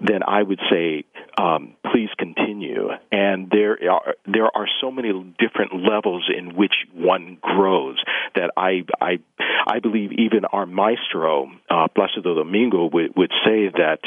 [0.00, 1.04] then I would say
[1.38, 2.88] um, please continue.
[3.10, 8.02] And there are there are so many different levels in which one grows
[8.34, 9.18] that I I
[9.66, 14.00] I believe even our maestro uh, Placido Domingo would, would say that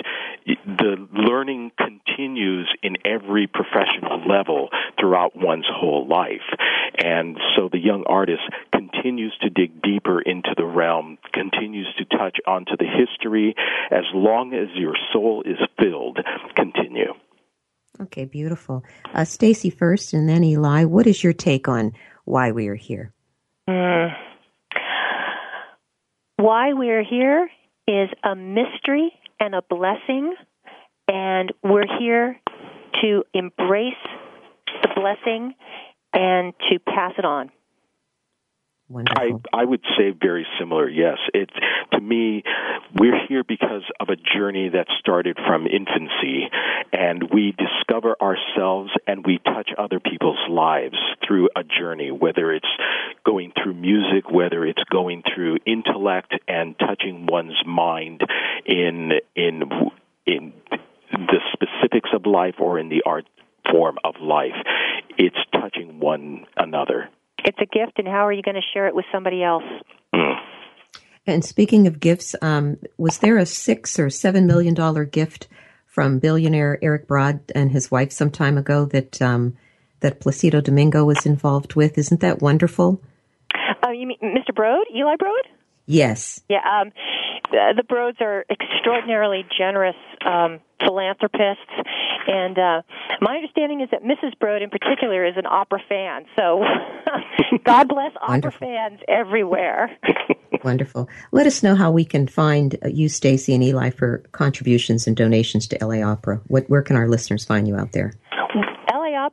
[0.45, 6.45] the learning continues in every professional level throughout one's whole life.
[6.97, 8.41] And so the young artist
[8.73, 13.55] continues to dig deeper into the realm, continues to touch onto the history.
[13.91, 16.19] As long as your soul is filled,
[16.55, 17.13] continue.
[18.01, 18.83] Okay, beautiful.
[19.13, 20.85] Uh, Stacy first, and then Eli.
[20.85, 21.93] What is your take on
[22.25, 23.13] why we are here?
[23.69, 24.13] Mm.
[26.37, 27.49] Why we are here
[27.87, 30.35] is a mystery and a blessing,
[31.07, 32.39] and we're here
[33.01, 33.93] to embrace
[34.83, 35.53] the blessing
[36.17, 37.51] and to pass it on.
[38.89, 39.41] Wonderful.
[39.53, 40.87] I I would say very similar.
[40.87, 41.49] Yes, it
[41.91, 42.43] to me,
[42.97, 46.47] we're here because of a journey that started from infancy,
[46.93, 50.95] and we discover ourselves and we touch other people's lives
[51.27, 52.11] through a journey.
[52.11, 52.65] Whether it's
[53.25, 58.21] going through music, whether it's going through intellect and touching one's mind
[58.65, 59.63] in in
[60.25, 60.53] in
[61.11, 63.25] the specifics of life or in the art
[63.71, 64.55] form of life,
[65.17, 67.09] it's touching one another.
[67.43, 69.63] It's a gift, and how are you going to share it with somebody else?
[70.13, 70.35] Mm.
[71.25, 75.47] And speaking of gifts, um, was there a six or seven million dollar gift
[75.85, 79.57] from billionaire Eric Broad and his wife some time ago that um,
[79.99, 81.97] that Placido Domingo was involved with?
[81.97, 83.01] Isn't that wonderful?
[83.83, 84.55] Oh, you mean Mr.
[84.55, 85.47] Broad, Eli Broad?
[85.87, 86.41] Yes.
[86.49, 86.91] Yeah, um,
[87.51, 89.95] the, the Broads are extraordinarily generous
[90.25, 91.71] um, philanthropists,
[92.27, 92.81] and uh,
[93.21, 94.37] my understanding is that Mrs.
[94.37, 96.25] Broad, in particular, is an opera fan.
[96.35, 96.61] So,
[97.63, 98.67] God bless opera Wonderful.
[98.67, 99.97] fans everywhere.
[100.63, 101.07] Wonderful.
[101.31, 105.15] Let us know how we can find uh, you, Stacy and Eli, for contributions and
[105.15, 106.41] donations to LA Opera.
[106.47, 108.13] What, where can our listeners find you out there?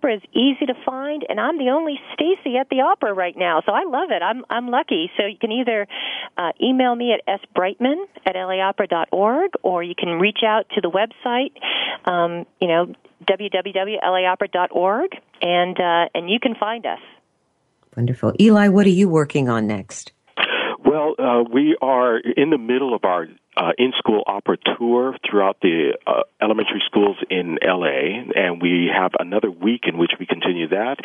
[0.05, 3.63] Opera is easy to find, and I'm the only Stacy at the opera right now,
[3.65, 4.23] so I love it.
[4.23, 5.11] I'm I'm lucky.
[5.17, 5.87] So you can either
[6.37, 11.53] uh, email me at sbrightman at laopera.org, or you can reach out to the website,
[12.11, 12.95] um, you know,
[13.27, 17.01] www.laopera.org, and uh, and you can find us.
[17.97, 18.69] Wonderful, Eli.
[18.69, 20.14] What are you working on next?
[20.95, 23.27] Well, uh, we are in the middle of our
[23.57, 29.51] uh, in-school opera tour throughout the uh, elementary schools in LA, and we have another
[29.51, 30.99] week in which we continue that.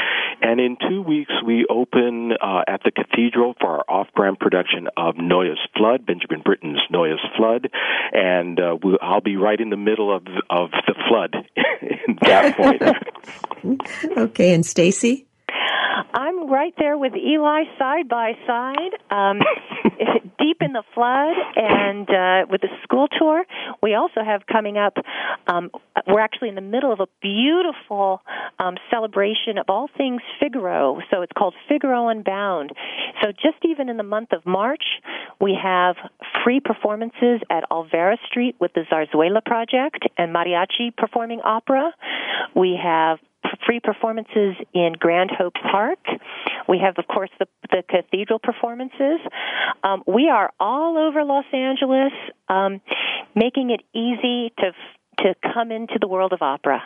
[0.43, 5.15] And in two weeks, we open uh, at the Cathedral for our off-brand production of
[5.17, 7.71] Noye's Fludde, Benjamin Britten's Noye's Fludde,
[8.13, 12.57] and uh, we'll, I'll be right in the middle of of the flood at that
[13.63, 13.81] point.
[14.17, 15.28] okay, and Stacy.
[16.13, 18.93] I'm right there with Eli side by side.
[19.11, 19.39] Um,
[20.39, 23.43] deep in the flood and uh, with the school tour.
[23.83, 24.93] We also have coming up.
[25.47, 25.69] Um,
[26.07, 28.21] we're actually in the middle of a beautiful
[28.57, 30.99] um, celebration of all things Figaro.
[31.11, 32.71] So it's called Figaro Unbound.
[33.21, 34.83] So just even in the month of March,
[35.39, 35.95] we have
[36.43, 41.91] free performances at Olvera Street with the Zarzuela Project and Mariachi performing opera.
[42.55, 43.19] We have
[43.65, 45.99] free performances in Grand Hope Park.
[46.67, 49.19] We have, of course, the, the cathedral performances.
[49.83, 52.13] Um, we are all over Los Angeles,
[52.47, 52.81] um,
[53.35, 54.71] making it easy to
[55.23, 56.81] to come into the world of opera.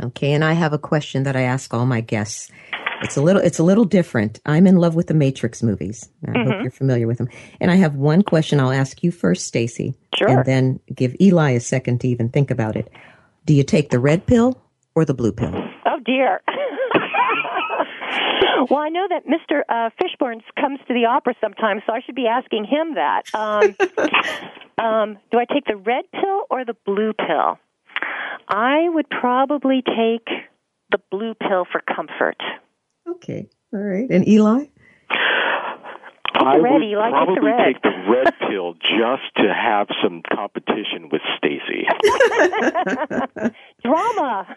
[0.00, 2.50] Okay, and I have a question that I ask all my guests.
[3.02, 4.40] It's a little it's a little different.
[4.46, 6.08] I'm in love with the Matrix movies.
[6.26, 6.50] I mm-hmm.
[6.50, 7.28] hope you're familiar with them.
[7.60, 9.94] And I have one question I'll ask you first, Stacy.
[10.16, 10.28] Sure.
[10.28, 12.90] And then give Eli a second to even think about it.
[13.44, 14.60] Do you take the red pill
[14.94, 15.65] or the blue pill?
[16.06, 16.40] Dear.
[18.70, 19.62] well, I know that Mr.
[19.68, 23.22] Uh, Fishburne comes to the opera sometimes, so I should be asking him that.
[23.34, 23.74] Um,
[24.78, 27.58] um, do I take the red pill or the blue pill?
[28.48, 30.28] I would probably take
[30.90, 32.40] the blue pill for comfort.
[33.08, 33.48] Okay.
[33.72, 34.08] All right.
[34.08, 34.66] And Eli?
[36.46, 41.08] I red, would Eli, probably the take the red pill just to have some competition
[41.10, 41.86] with Stacy.
[43.84, 44.56] Drama.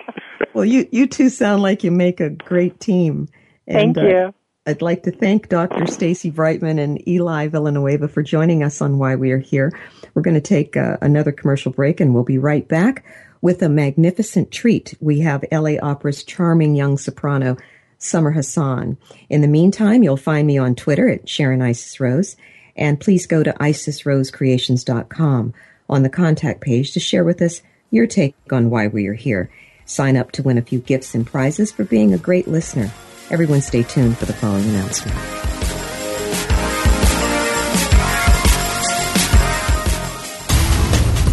[0.54, 3.28] well, you you two sound like you make a great team.
[3.66, 4.16] And, thank you.
[4.16, 4.32] Uh,
[4.66, 5.86] I'd like to thank Dr.
[5.86, 9.72] Stacy Brightman and Eli Villanueva for joining us on Why We Are Here.
[10.12, 13.02] We're going to take uh, another commercial break and we'll be right back
[13.40, 14.94] with a magnificent treat.
[15.00, 17.56] We have LA Opera's charming young soprano,
[17.98, 18.96] Summer Hassan.
[19.28, 22.36] In the meantime, you'll find me on Twitter at Sharon Isis Rose,
[22.76, 25.54] and please go to isisrosecreations.com
[25.90, 29.50] on the contact page to share with us your take on why we are here.
[29.84, 32.90] Sign up to win a few gifts and prizes for being a great listener.
[33.30, 35.16] Everyone stay tuned for the following announcement.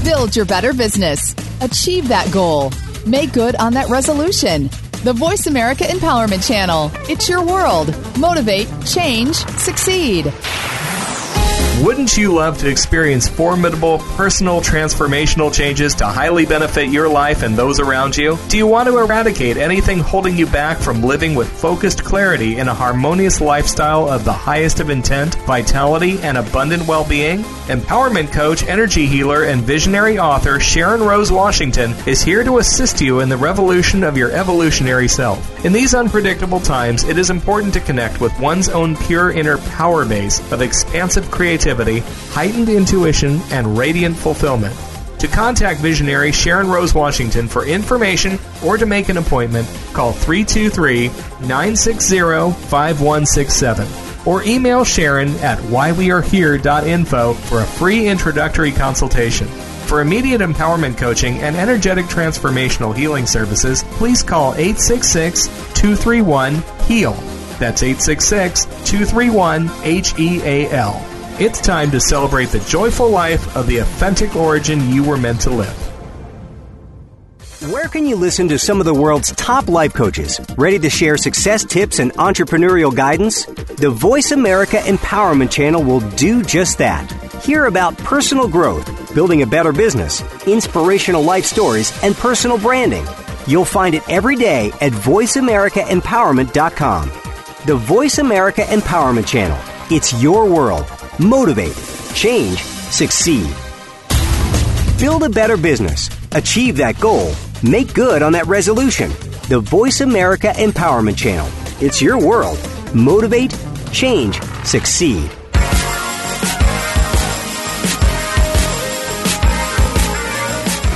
[0.04, 1.36] Build your better business.
[1.62, 2.72] Achieve that goal.
[3.06, 4.70] Make good on that resolution.
[5.06, 6.90] The Voice America Empowerment Channel.
[7.08, 7.96] It's your world.
[8.18, 10.34] Motivate, change, succeed.
[11.84, 17.54] Wouldn't you love to experience formidable personal transformational changes to highly benefit your life and
[17.58, 18.40] those around you?
[18.48, 22.70] Do you want to eradicate anything holding you back from living with focused clarity in
[22.70, 27.40] a harmonious lifestyle of the highest of intent, vitality, and abundant well being?
[27.68, 33.20] Empowerment coach, energy healer, and visionary author Sharon Rose Washington is here to assist you
[33.20, 35.66] in the revolution of your evolutionary self.
[35.66, 40.06] In these unpredictable times, it is important to connect with one's own pure inner power
[40.06, 42.00] base of expansive creativity creativity,
[42.32, 44.76] heightened intuition, and radiant fulfillment.
[45.20, 51.08] To contact visionary Sharon Rose Washington for information or to make an appointment, call 323
[51.48, 52.20] 960
[52.68, 53.88] 5167
[54.28, 59.48] or email Sharon at whywearehere.info for a free introductory consultation.
[59.88, 66.56] For immediate empowerment coaching and energetic transformational healing services, please call 866 231
[66.88, 67.14] HEAL.
[67.58, 71.15] That's 866 231 H E A L.
[71.38, 75.50] It's time to celebrate the joyful life of the authentic origin you were meant to
[75.50, 75.76] live.
[77.70, 81.18] Where can you listen to some of the world's top life coaches ready to share
[81.18, 83.44] success tips and entrepreneurial guidance?
[83.48, 87.12] The Voice America Empowerment Channel will do just that.
[87.44, 93.06] Hear about personal growth, building a better business, inspirational life stories, and personal branding.
[93.46, 97.12] You'll find it every day at VoiceAmericaEmpowerment.com.
[97.66, 99.60] The Voice America Empowerment Channel.
[99.92, 100.88] It's your world
[101.20, 101.76] motivate,
[102.14, 103.54] change, succeed.
[105.00, 107.32] Build a better business, achieve that goal,
[107.64, 109.10] make good on that resolution.
[109.48, 111.48] The Voice America Empowerment Channel.
[111.82, 112.58] It's your world.
[112.94, 113.56] Motivate,
[113.92, 115.30] change, succeed.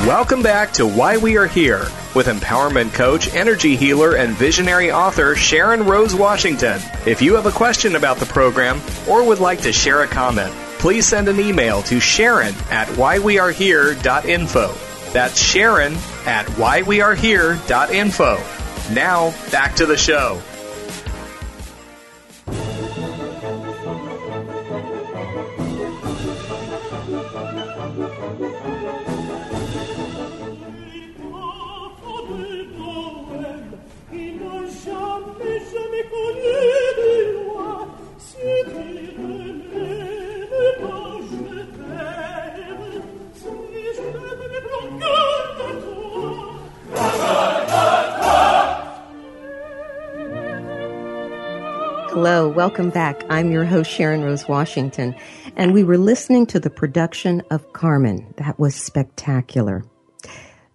[0.05, 5.35] Welcome back to Why We Are Here with empowerment coach, energy healer, and visionary author
[5.35, 6.81] Sharon Rose Washington.
[7.05, 10.53] If you have a question about the program or would like to share a comment,
[10.79, 14.73] please send an email to Sharon at whywearehere.info.
[15.11, 15.93] That's Sharon
[16.25, 18.93] at whywearehere.info.
[18.93, 20.41] Now, back to the show.
[52.79, 53.25] Welcome back.
[53.29, 55.13] I'm your host, Sharon Rose Washington,
[55.57, 58.33] and we were listening to the production of Carmen.
[58.37, 59.83] That was spectacular.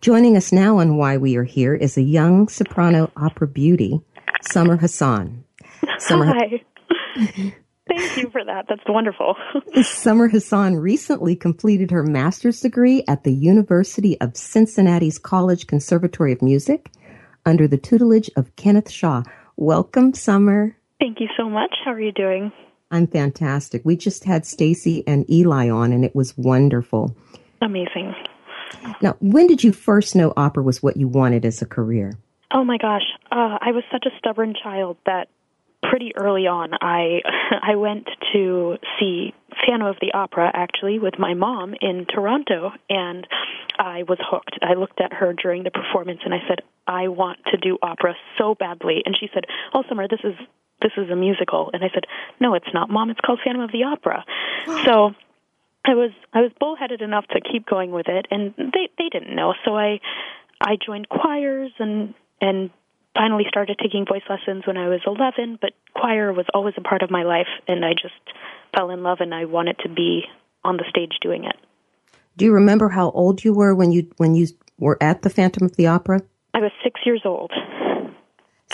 [0.03, 4.03] Joining us now on Why We Are Here is a young soprano opera beauty,
[4.43, 5.45] Summer Hassan.
[5.97, 6.63] Summer Hi.
[7.89, 8.67] Thank you for that.
[8.69, 9.35] That's wonderful.
[9.83, 16.43] Summer Hassan recently completed her master's degree at the University of Cincinnati's College Conservatory of
[16.43, 16.91] Music
[17.47, 19.23] under the tutelage of Kenneth Shaw.
[19.57, 20.77] Welcome, Summer.
[21.05, 21.77] Thank you so much.
[21.85, 22.51] How are you doing?
[22.91, 23.83] I'm fantastic.
[23.85, 27.15] We just had Stacy and Eli on, and it was wonderful.
[27.61, 28.15] Amazing.
[29.03, 32.15] Now, when did you first know opera was what you wanted as a career?
[32.55, 35.29] Oh my gosh, uh, I was such a stubborn child that
[35.83, 37.21] pretty early on I
[37.63, 39.35] I went to see
[39.67, 43.27] Phantom of the Opera actually with my mom in Toronto, and
[43.79, 44.59] I was hooked.
[44.63, 48.15] I looked at her during the performance and I said, "I want to do opera
[48.39, 49.45] so badly," and she said,
[49.75, 50.35] "Oh, Summer, this is
[50.85, 51.71] this is a musical.
[51.73, 52.05] And I said,
[52.41, 53.11] no, it's not, Mom.
[53.11, 54.25] It's called Phantom of the Opera.
[54.85, 55.15] so
[55.85, 59.35] I was I was bullheaded enough to keep going with it, and they they didn't
[59.35, 59.55] know.
[59.65, 60.01] So I
[60.61, 62.71] I joined choirs and and
[63.15, 65.59] finally started taking voice lessons when I was 11.
[65.61, 68.15] But choir was always a part of my life, and I just
[68.77, 70.23] fell in love, and I wanted to be
[70.65, 71.57] on the stage doing it.
[72.37, 74.49] Do you remember how old you were when you when you
[74.79, 76.21] were at the Phantom of the Opera?
[76.53, 77.53] I was six years old.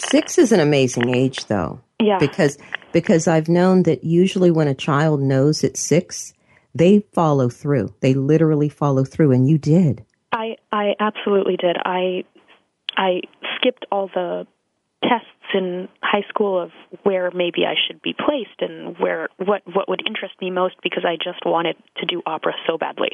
[0.08, 1.80] Six is an amazing age, though.
[2.00, 2.18] Yeah.
[2.18, 2.56] Because
[2.92, 6.32] because I've known that usually when a child knows it's six,
[6.74, 7.94] they follow through.
[8.00, 10.04] They literally follow through, and you did.
[10.32, 11.76] I I absolutely did.
[11.84, 12.24] I
[12.96, 13.20] I
[13.56, 14.46] skipped all the
[15.02, 16.70] tests in high school of
[17.02, 21.04] where maybe I should be placed and where what what would interest me most because
[21.06, 23.10] I just wanted to do opera so badly.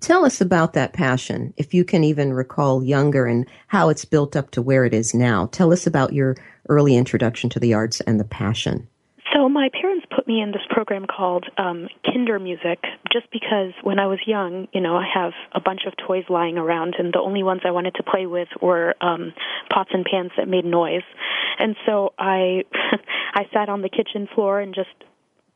[0.00, 4.34] Tell us about that passion, if you can even recall younger and how it's built
[4.34, 5.46] up to where it is now.
[5.52, 6.36] Tell us about your
[6.68, 8.88] early introduction to the arts and the passion?
[9.32, 9.83] So my parents
[10.24, 12.78] put me in this program called um, Kindermusik
[13.12, 16.58] just because when I was young, you know, I have a bunch of toys lying
[16.58, 19.32] around, and the only ones I wanted to play with were um,
[19.72, 21.02] pots and pans that made noise.
[21.58, 22.64] And so I,
[23.34, 24.88] I sat on the kitchen floor and just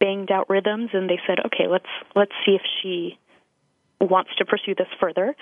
[0.00, 3.18] banged out rhythms, and they said, "Okay, let's let's see if she
[4.00, 5.34] wants to pursue this further.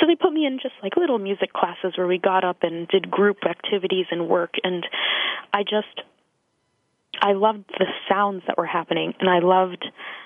[0.00, 2.86] So they put me in just like little music classes where we got up and
[2.86, 4.86] did group activities and work and
[5.52, 6.06] I just
[7.20, 9.84] I loved the sounds that were happening and I loved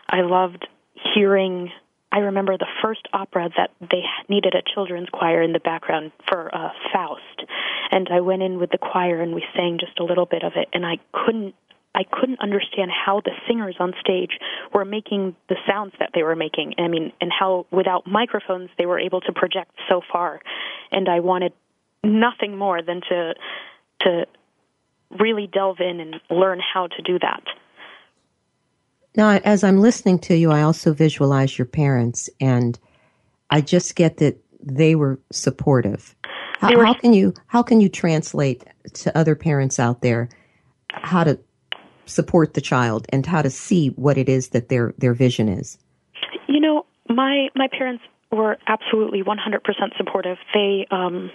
[0.08, 0.66] I loved
[1.14, 1.70] hearing
[2.10, 6.54] I remember the first opera that they needed a children's choir in the background for
[6.54, 7.44] uh, Faust,
[7.90, 10.52] and I went in with the choir and we sang just a little bit of
[10.56, 11.54] it, and I couldn't
[11.94, 14.38] I couldn't understand how the singers on stage
[14.72, 16.74] were making the sounds that they were making.
[16.78, 20.40] I mean, and how without microphones they were able to project so far.
[20.92, 21.52] And I wanted
[22.04, 23.34] nothing more than to
[24.02, 24.26] to
[25.18, 27.42] really delve in and learn how to do that.
[29.16, 32.78] Now, as I'm listening to you, I also visualize your parents, and
[33.50, 36.14] I just get that they were supportive.
[36.60, 40.28] How, were, how can you how can you translate to other parents out there
[40.90, 41.38] how to
[42.06, 45.78] support the child and how to see what it is that their their vision is?
[46.48, 50.36] You know, my my parents were absolutely 100% supportive.
[50.52, 51.30] They um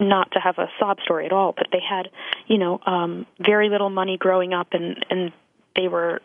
[0.00, 2.08] not to have a sob story at all, but they had,
[2.46, 5.32] you know, um very little money growing up and and
[5.76, 6.20] they were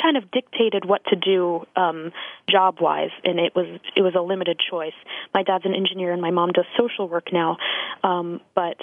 [0.00, 2.12] kind of dictated what to do um
[2.48, 4.94] job wise and it was it was a limited choice.
[5.34, 7.56] My dad's an engineer and my mom does social work now.
[8.02, 8.76] Um but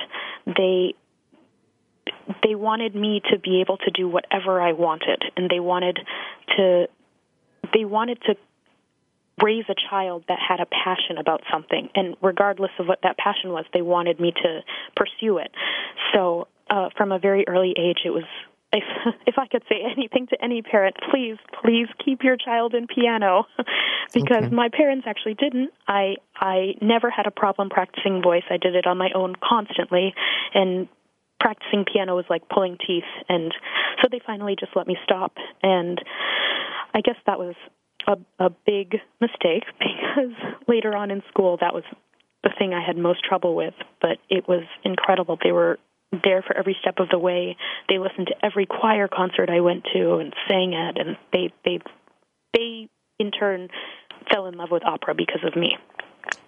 [0.45, 0.95] they
[2.43, 5.99] they wanted me to be able to do whatever I wanted, and they wanted
[6.57, 6.88] to
[7.74, 8.36] they wanted to
[9.41, 13.51] raise a child that had a passion about something, and regardless of what that passion
[13.51, 14.61] was, they wanted me to
[14.95, 15.51] pursue it.
[16.13, 18.23] So, uh, from a very early age, it was
[18.71, 18.84] if
[19.27, 23.45] if I could say anything to any parent, please, please keep your child in piano,
[24.13, 24.55] because okay.
[24.55, 25.71] my parents actually didn't.
[25.88, 28.43] I I never had a problem practicing voice.
[28.49, 30.13] I did it on my own constantly,
[30.53, 30.88] and
[31.39, 33.53] practicing piano was like pulling teeth and
[34.01, 36.01] so they finally just let me stop and
[36.93, 37.53] i guess that was
[38.08, 40.34] a a big mistake because
[40.68, 41.84] later on in school that was
[42.43, 45.78] the thing i had most trouble with but it was incredible they were
[46.24, 47.58] there for every step of the way
[47.89, 51.80] they listened to every choir concert i went to and sang at and they they
[52.54, 52.89] they
[53.20, 53.70] in turn
[54.32, 55.78] fell in love with opera because of me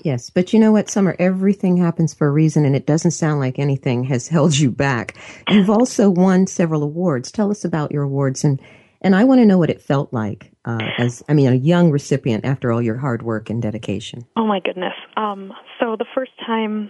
[0.01, 1.16] Yes, but you know what, Summer?
[1.20, 5.16] Everything happens for a reason, and it doesn't sound like anything has held you back.
[5.49, 7.32] You've also won several awards.
[7.32, 8.62] Tell us about your awards, and
[9.06, 11.91] and I want to know what it felt like uh, as I mean, a young
[11.91, 14.26] recipient after all your hard work and dedication.
[14.36, 14.95] Oh my goodness!
[15.16, 16.89] Um, so the first time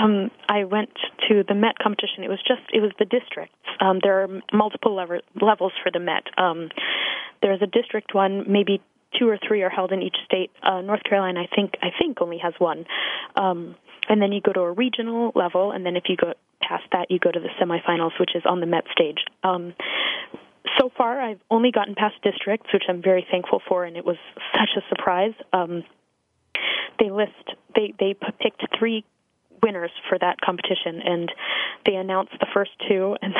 [0.00, 0.90] um, I went
[1.28, 3.56] to the Met competition, it was just it was the districts.
[3.80, 6.24] Um, there are multiple levels for the Met.
[6.38, 6.70] Um,
[7.42, 8.80] there's a district one, maybe
[9.18, 10.52] two or three are held in each state.
[10.62, 12.86] Uh, North Carolina, I think, I think only has one.
[13.36, 13.74] Um,
[14.08, 17.10] and then you go to a regional level, and then if you go past that,
[17.10, 19.18] you go to the semifinals, which is on the Met stage.
[19.42, 19.74] Um,
[20.78, 24.16] so far, I've only gotten past districts, which I'm very thankful for, and it was
[24.52, 25.34] such a surprise.
[25.52, 25.84] Um,
[26.98, 27.32] they list
[27.74, 29.04] they they picked three
[29.62, 31.32] winners for that competition, and
[31.86, 33.16] they announced the first two.
[33.22, 33.34] And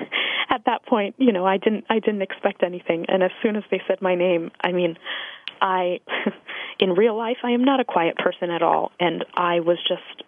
[0.50, 3.06] at that point, you know, I didn't I didn't expect anything.
[3.08, 4.96] And as soon as they said my name, I mean,
[5.60, 6.00] I
[6.78, 10.24] in real life I am not a quiet person at all, and I was just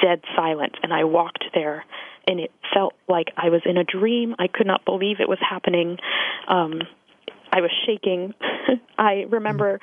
[0.00, 0.76] dead silent.
[0.82, 1.84] And I walked there,
[2.26, 4.34] and it felt like I was in a dream.
[4.38, 5.98] I could not believe it was happening.
[6.46, 6.82] Um,
[7.52, 8.34] I was shaking.
[8.98, 9.80] I remember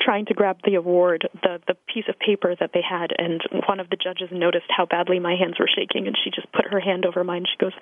[0.00, 3.80] trying to grab the award, the the piece of paper that they had, and one
[3.80, 6.80] of the judges noticed how badly my hands were shaking, and she just put her
[6.80, 7.44] hand over mine.
[7.50, 7.74] She goes,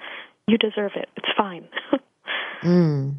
[0.46, 1.08] "You deserve it.
[1.16, 1.68] It's fine."
[2.62, 3.14] mm.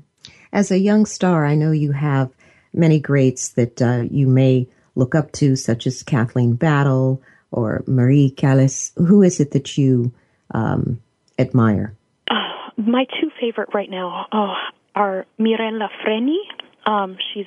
[0.53, 2.32] As a young star, I know you have
[2.74, 7.22] many greats that uh, you may look up to, such as Kathleen Battle
[7.52, 8.91] or Marie Callas.
[8.95, 10.12] Who is it that you
[10.54, 11.02] um,
[11.38, 11.93] admire?
[12.30, 12.36] Uh,
[12.78, 14.54] my two favorite right now oh,
[14.95, 16.38] are Mirella Freni.
[16.86, 17.45] Um, she's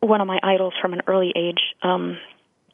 [0.00, 1.60] one of my idols from an early age.
[1.82, 2.16] Um,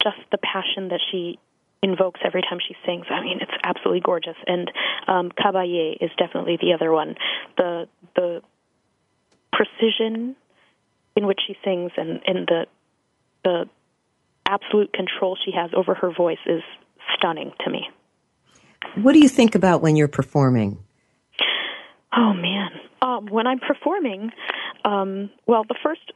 [0.02, 1.38] just the passion that she
[1.82, 3.06] invokes every time she sings.
[3.10, 4.36] I mean, it's absolutely gorgeous.
[4.46, 4.70] And
[5.06, 7.16] um, Caballé is definitely the other one.
[7.56, 8.42] The the
[9.52, 10.36] precision
[11.16, 12.66] in which she sings and, and the
[13.44, 13.64] the
[14.48, 16.62] absolute control she has over her voice is
[17.16, 17.88] stunning to me.
[18.96, 20.78] What do you think about when you're performing?
[22.16, 22.70] Oh man,
[23.02, 24.30] um, when I'm performing,
[24.84, 26.12] um, well, the first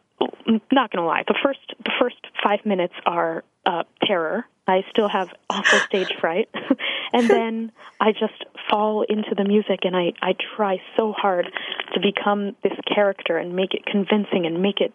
[0.72, 4.44] not going to lie, the first the first five minutes are uh, terror.
[4.66, 6.48] I still have awful stage fright,
[7.12, 11.46] and then I just fall into the music, and I I try so hard
[11.94, 14.92] to become this character and make it convincing and make it,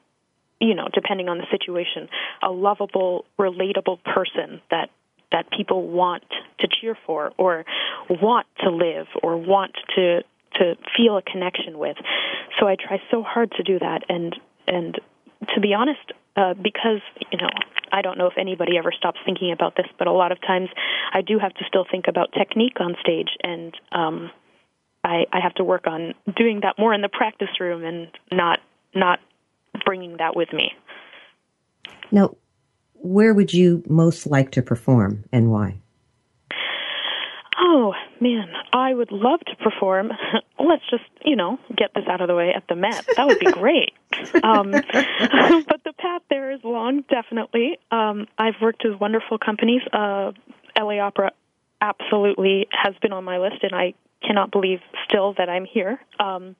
[0.65, 2.09] you know, depending on the situation,
[2.43, 4.89] a lovable, relatable person that
[5.31, 6.23] that people want
[6.59, 7.65] to cheer for or
[8.09, 10.21] want to live or want to
[10.55, 11.97] to feel a connection with.
[12.59, 14.35] So I try so hard to do that and
[14.67, 14.99] and
[15.53, 17.01] to be honest, uh, because
[17.31, 17.49] you know,
[17.91, 20.69] I don't know if anybody ever stops thinking about this, but a lot of times
[21.13, 24.31] I do have to still think about technique on stage, and um,
[25.03, 28.59] I, I have to work on doing that more in the practice room and not
[28.93, 29.19] not
[29.85, 30.71] bringing that with me.
[32.11, 32.35] Now,
[32.93, 35.79] where would you most like to perform, and why?
[37.57, 40.11] Oh man, I would love to perform.
[40.59, 43.05] Let's just, you know, get this out of the way at the Met.
[43.15, 43.93] That would be great.
[44.43, 44.71] um,
[45.71, 47.77] but the path there is long, definitely.
[47.91, 49.81] Um, I've worked with wonderful companies.
[49.93, 50.31] Uh,
[50.77, 51.31] LA Opera
[51.81, 53.93] absolutely has been on my list, and I
[54.25, 55.99] cannot believe still that I'm here.
[56.19, 56.55] Um,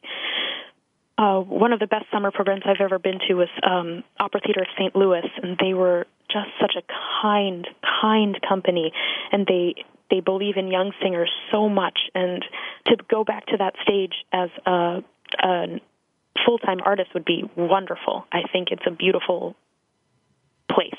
[1.18, 4.61] uh, one of the best summer programs I've ever been to was um, Opera Theater
[4.61, 4.95] of St.
[4.95, 6.82] Louis, and they were just such a
[7.22, 7.68] kind,
[8.01, 8.91] kind company,
[9.32, 9.76] and they
[10.11, 12.43] they believe in young singers so much, and
[12.88, 15.03] to go back to that stage as a,
[15.41, 15.82] a
[16.45, 18.26] full time artist would be wonderful.
[18.32, 19.55] I think it's a beautiful
[20.70, 20.93] place.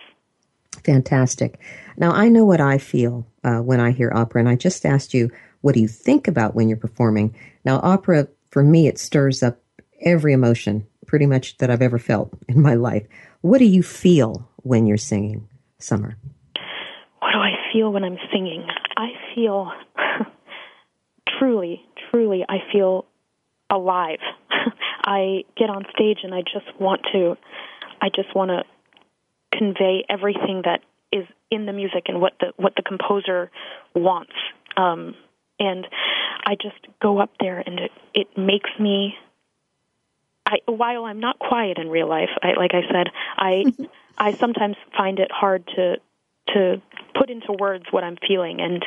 [0.84, 1.60] Fantastic.
[1.96, 5.14] Now, I know what I feel uh, when I hear opera, and I just asked
[5.14, 7.34] you, what do you think about when you're performing?
[7.64, 9.58] Now, opera, for me, it stirs up
[10.00, 13.06] every emotion pretty much that I've ever felt in my life.
[13.40, 16.16] What do you feel when you're singing, Summer?
[17.20, 18.66] What do I feel when I'm singing?
[18.96, 19.70] I feel
[21.38, 23.06] truly, truly, I feel
[23.70, 24.18] alive.
[25.04, 27.36] I get on stage and I just want to,
[28.00, 28.64] I just want to
[29.56, 30.80] convey everything that
[31.12, 33.50] is in the music and what the what the composer
[33.94, 34.32] wants.
[34.76, 35.14] Um,
[35.58, 35.86] and
[36.44, 39.14] I just go up there and it, it makes me.
[40.46, 43.64] I, while I'm not quiet in real life, I, like I said, I
[44.18, 45.96] I sometimes find it hard to
[46.54, 46.80] to
[47.18, 48.60] put into words what I'm feeling.
[48.60, 48.84] And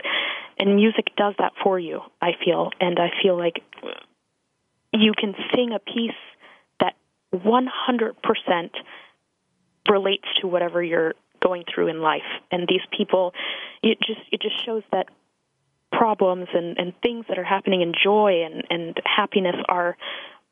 [0.58, 2.70] and music does that for you I feel.
[2.80, 3.62] And I feel like
[4.94, 6.12] you can sing a piece
[6.80, 6.96] that
[7.34, 8.70] 100%
[9.88, 12.24] relates to whatever you're going through in life.
[12.52, 13.34] And these people
[13.84, 15.08] it just it just shows that
[15.92, 19.98] problems and and things that are happening in joy and and happiness are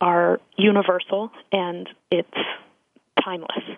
[0.02, 2.30] are universal and it's
[3.24, 3.78] timeless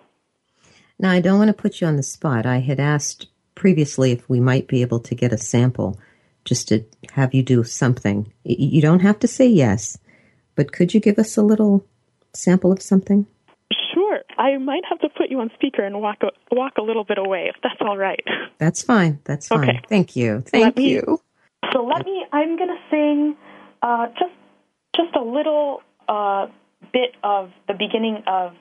[1.00, 2.44] now, I don't want to put you on the spot.
[2.44, 5.98] I had asked previously if we might be able to get a sample
[6.44, 8.30] just to have you do something.
[8.44, 9.96] You don't have to say yes,
[10.56, 11.86] but could you give us a little
[12.34, 13.26] sample of something?
[13.94, 14.20] Sure.
[14.36, 17.16] I might have to put you on speaker and walk a, walk a little bit
[17.16, 18.24] away if that's all right.
[18.58, 19.20] That's fine.
[19.24, 19.70] That's fine.
[19.70, 19.80] Okay.
[19.88, 20.42] Thank you.
[20.42, 21.18] Thank Let you.
[21.72, 22.26] So let me.
[22.30, 23.36] I'm going to sing
[23.80, 24.34] uh, just
[24.94, 26.46] just a little uh,
[26.92, 28.52] bit of the beginning of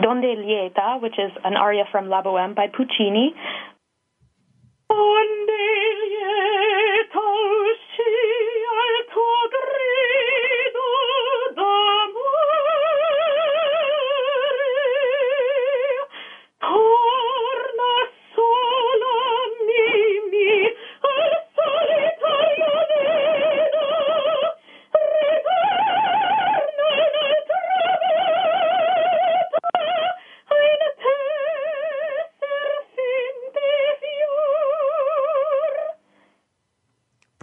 [0.00, 3.34] Donde Lieta, which is an aria from La Boheme by Puccini.
[4.90, 5.64] Donde
[6.04, 7.63] lieta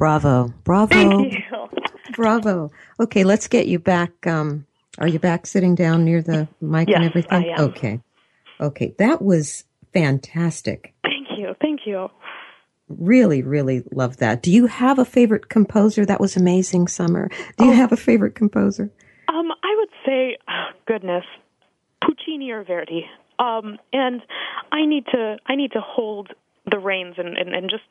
[0.01, 0.51] Bravo.
[0.63, 0.95] Bravo.
[0.95, 1.69] Thank you.
[2.15, 2.71] Bravo.
[2.99, 4.25] Okay, let's get you back.
[4.25, 4.65] Um,
[4.97, 7.31] are you back sitting down near the mic Yes, and everything?
[7.51, 7.59] I am.
[7.69, 7.99] Okay.
[8.59, 10.95] Okay, that was fantastic.
[11.03, 11.53] Thank you.
[11.61, 12.09] Thank you.
[12.89, 14.41] Really, really love that.
[14.41, 16.03] Do you have a favorite composer?
[16.03, 17.29] That was amazing, Summer.
[17.59, 17.65] Do Oh.
[17.65, 18.89] you have a favorite composer?
[19.27, 21.25] Um, I would say, oh, goodness,
[22.03, 23.05] Puccini or Verdi.
[23.37, 24.23] Um, and
[24.71, 26.29] I need to I need to hold
[26.71, 27.83] the reins and, and, and just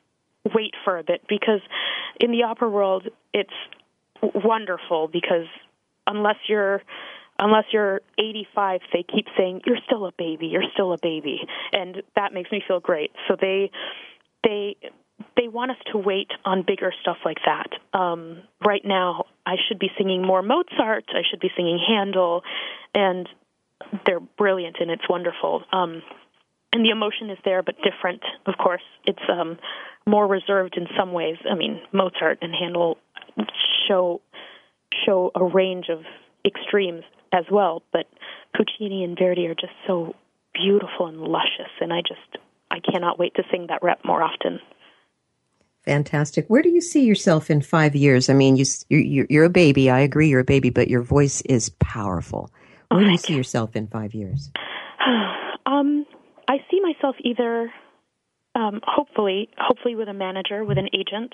[0.53, 1.61] wait for a bit because
[2.19, 3.53] in the opera world it's
[4.21, 5.47] wonderful because
[6.07, 6.81] unless you're
[7.39, 11.39] unless you're 85 they keep saying you're still a baby you're still a baby
[11.73, 13.71] and that makes me feel great so they
[14.43, 14.75] they
[15.37, 17.67] they want us to wait on bigger stuff like that.
[17.93, 21.05] Um, right now, I should be singing more Mozart.
[21.09, 22.41] I should be singing Handel,
[22.95, 23.29] and
[24.05, 25.63] they're brilliant and it's wonderful.
[25.71, 26.01] Um,
[26.73, 28.21] and the emotion is there, but different.
[28.45, 29.57] Of course, it's um,
[30.07, 31.37] more reserved in some ways.
[31.49, 32.97] I mean, Mozart and Handel
[33.87, 34.21] show
[35.05, 35.99] show a range of
[36.45, 38.07] extremes as well, but
[38.55, 40.15] Puccini and Verdi are just so
[40.53, 44.59] beautiful and luscious, and I just I cannot wait to sing that rep more often.
[45.85, 46.45] Fantastic.
[46.47, 48.29] Where do you see yourself in five years?
[48.29, 49.89] I mean, you, you're, you're a baby.
[49.89, 52.51] I agree, you're a baby, but your voice is powerful.
[52.89, 54.51] Where do you see yourself in five years?
[55.65, 56.05] um,
[56.47, 57.71] I see myself either,
[58.55, 61.33] um, hopefully, hopefully with a manager, with an agent,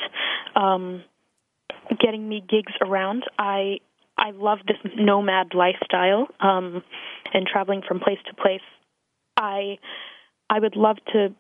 [0.56, 1.04] um,
[2.00, 3.24] getting me gigs around.
[3.38, 3.80] I
[4.18, 6.84] I love this nomad lifestyle um,
[7.34, 8.62] and traveling from place to place.
[9.36, 9.78] I
[10.50, 11.34] I would love to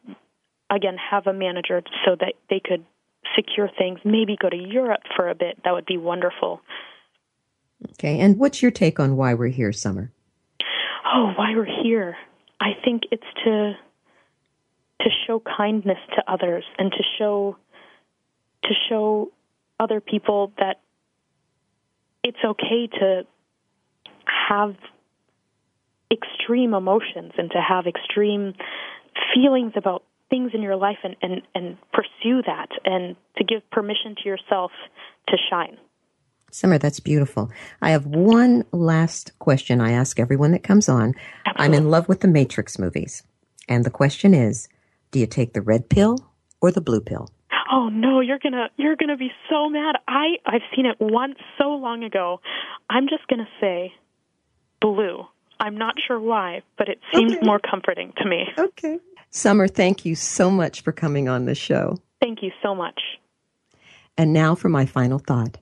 [0.69, 2.85] again have a manager so that they could
[3.35, 3.99] secure things.
[4.03, 5.59] Maybe go to Europe for a bit.
[5.63, 6.61] That would be wonderful.
[7.91, 10.11] Okay, and what's your take on why we're here, Summer?
[11.05, 12.17] Oh, why we're here.
[12.59, 13.73] I think it's to
[15.01, 17.55] to show kindness to others and to show
[18.63, 19.31] to show
[19.79, 20.81] other people that
[22.23, 23.25] it's okay to
[24.49, 24.75] have
[26.11, 28.53] extreme emotions and to have extreme
[29.33, 34.15] feelings about things in your life and, and, and pursue that and to give permission
[34.21, 34.71] to yourself
[35.29, 35.77] to shine.
[36.51, 37.51] Summer, that's beautiful.
[37.81, 41.13] I have one last question I ask everyone that comes on.
[41.45, 43.23] I'm in love with the Matrix movies.
[43.67, 44.69] And the question is
[45.11, 46.17] do you take the red pill
[46.61, 47.29] or the blue pill?
[47.71, 49.95] Oh no, you're gonna you're gonna be so mad.
[50.07, 52.39] I I've seen it once so long ago.
[52.89, 53.93] I'm just gonna say
[54.81, 55.25] blue.
[55.59, 57.45] I'm not sure why, but it seems Okay.
[57.45, 58.45] more comforting to me.
[58.57, 58.99] Okay.
[59.31, 61.97] Summer, thank you so much for coming on the show.
[62.21, 63.01] Thank you so much.
[64.17, 65.57] And now for my final thought.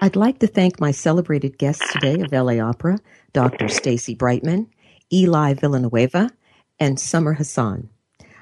[0.00, 2.98] I'd like to thank my celebrated guests today of LA Opera,
[3.32, 3.68] Dr.
[3.68, 4.68] Stacy Brightman,
[5.12, 6.28] Eli Villanueva,
[6.78, 7.88] and Summer Hassan.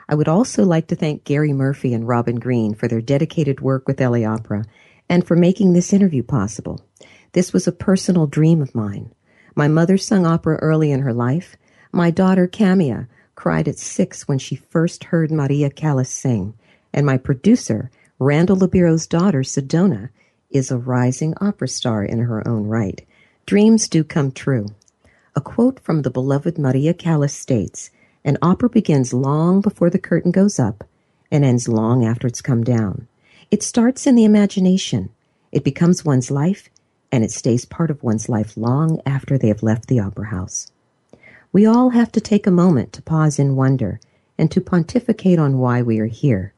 [0.08, 3.86] I would also like to thank Gary Murphy and Robin Green for their dedicated work
[3.86, 4.64] with LA Opera
[5.08, 6.84] and for making this interview possible.
[7.32, 9.12] This was a personal dream of mine.
[9.54, 11.56] My mother sung opera early in her life.
[11.92, 16.54] My daughter, Camia, cried at six when she first heard Maria Callas sing.
[16.92, 20.10] And my producer, Randall Libero's daughter, Sedona,
[20.50, 23.04] is a rising opera star in her own right.
[23.46, 24.68] Dreams do come true.
[25.36, 27.90] A quote from the beloved Maria Callas states,
[28.24, 30.84] An opera begins long before the curtain goes up
[31.30, 33.06] and ends long after it's come down.
[33.50, 35.10] It starts in the imagination.
[35.52, 36.70] It becomes one's life,
[37.12, 40.72] and it stays part of one's life long after they have left the opera house.
[41.52, 44.00] We all have to take a moment to pause in wonder
[44.38, 46.52] and to pontificate on why we are here.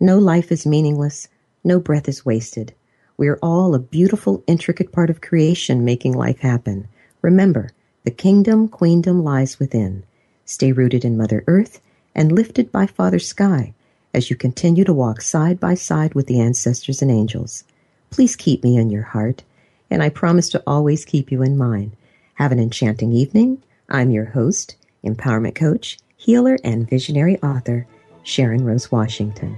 [0.00, 1.28] No life is meaningless,
[1.64, 2.72] no breath is wasted.
[3.16, 6.86] We are all a beautiful, intricate part of creation making life happen.
[7.20, 7.70] Remember,
[8.04, 10.04] the kingdom, queendom lies within.
[10.48, 11.78] Stay rooted in Mother Earth
[12.14, 13.74] and lifted by Father Sky
[14.14, 17.64] as you continue to walk side by side with the ancestors and angels.
[18.08, 19.42] Please keep me in your heart,
[19.90, 21.92] and I promise to always keep you in mine.
[22.36, 23.62] Have an enchanting evening.
[23.90, 27.86] I'm your host, empowerment coach, healer, and visionary author,
[28.22, 29.54] Sharon Rose Washington.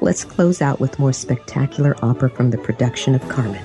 [0.00, 3.64] Let's close out with more spectacular opera from the production of Carmen.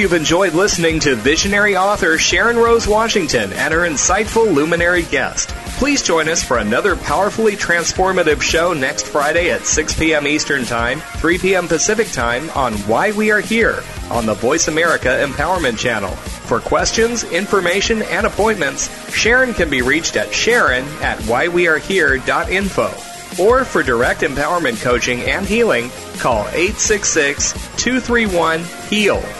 [0.00, 5.50] You've enjoyed listening to visionary author Sharon Rose Washington and her insightful luminary guest.
[5.78, 10.26] Please join us for another powerfully transformative show next Friday at 6 p.m.
[10.26, 11.68] Eastern Time, 3 p.m.
[11.68, 16.10] Pacific Time on Why We Are Here on the Voice America Empowerment Channel.
[16.10, 23.42] For questions, information, and appointments, Sharon can be reached at Sharon at whywearehere.info.
[23.42, 29.39] Or for direct empowerment coaching and healing, call 866 231 HEAL.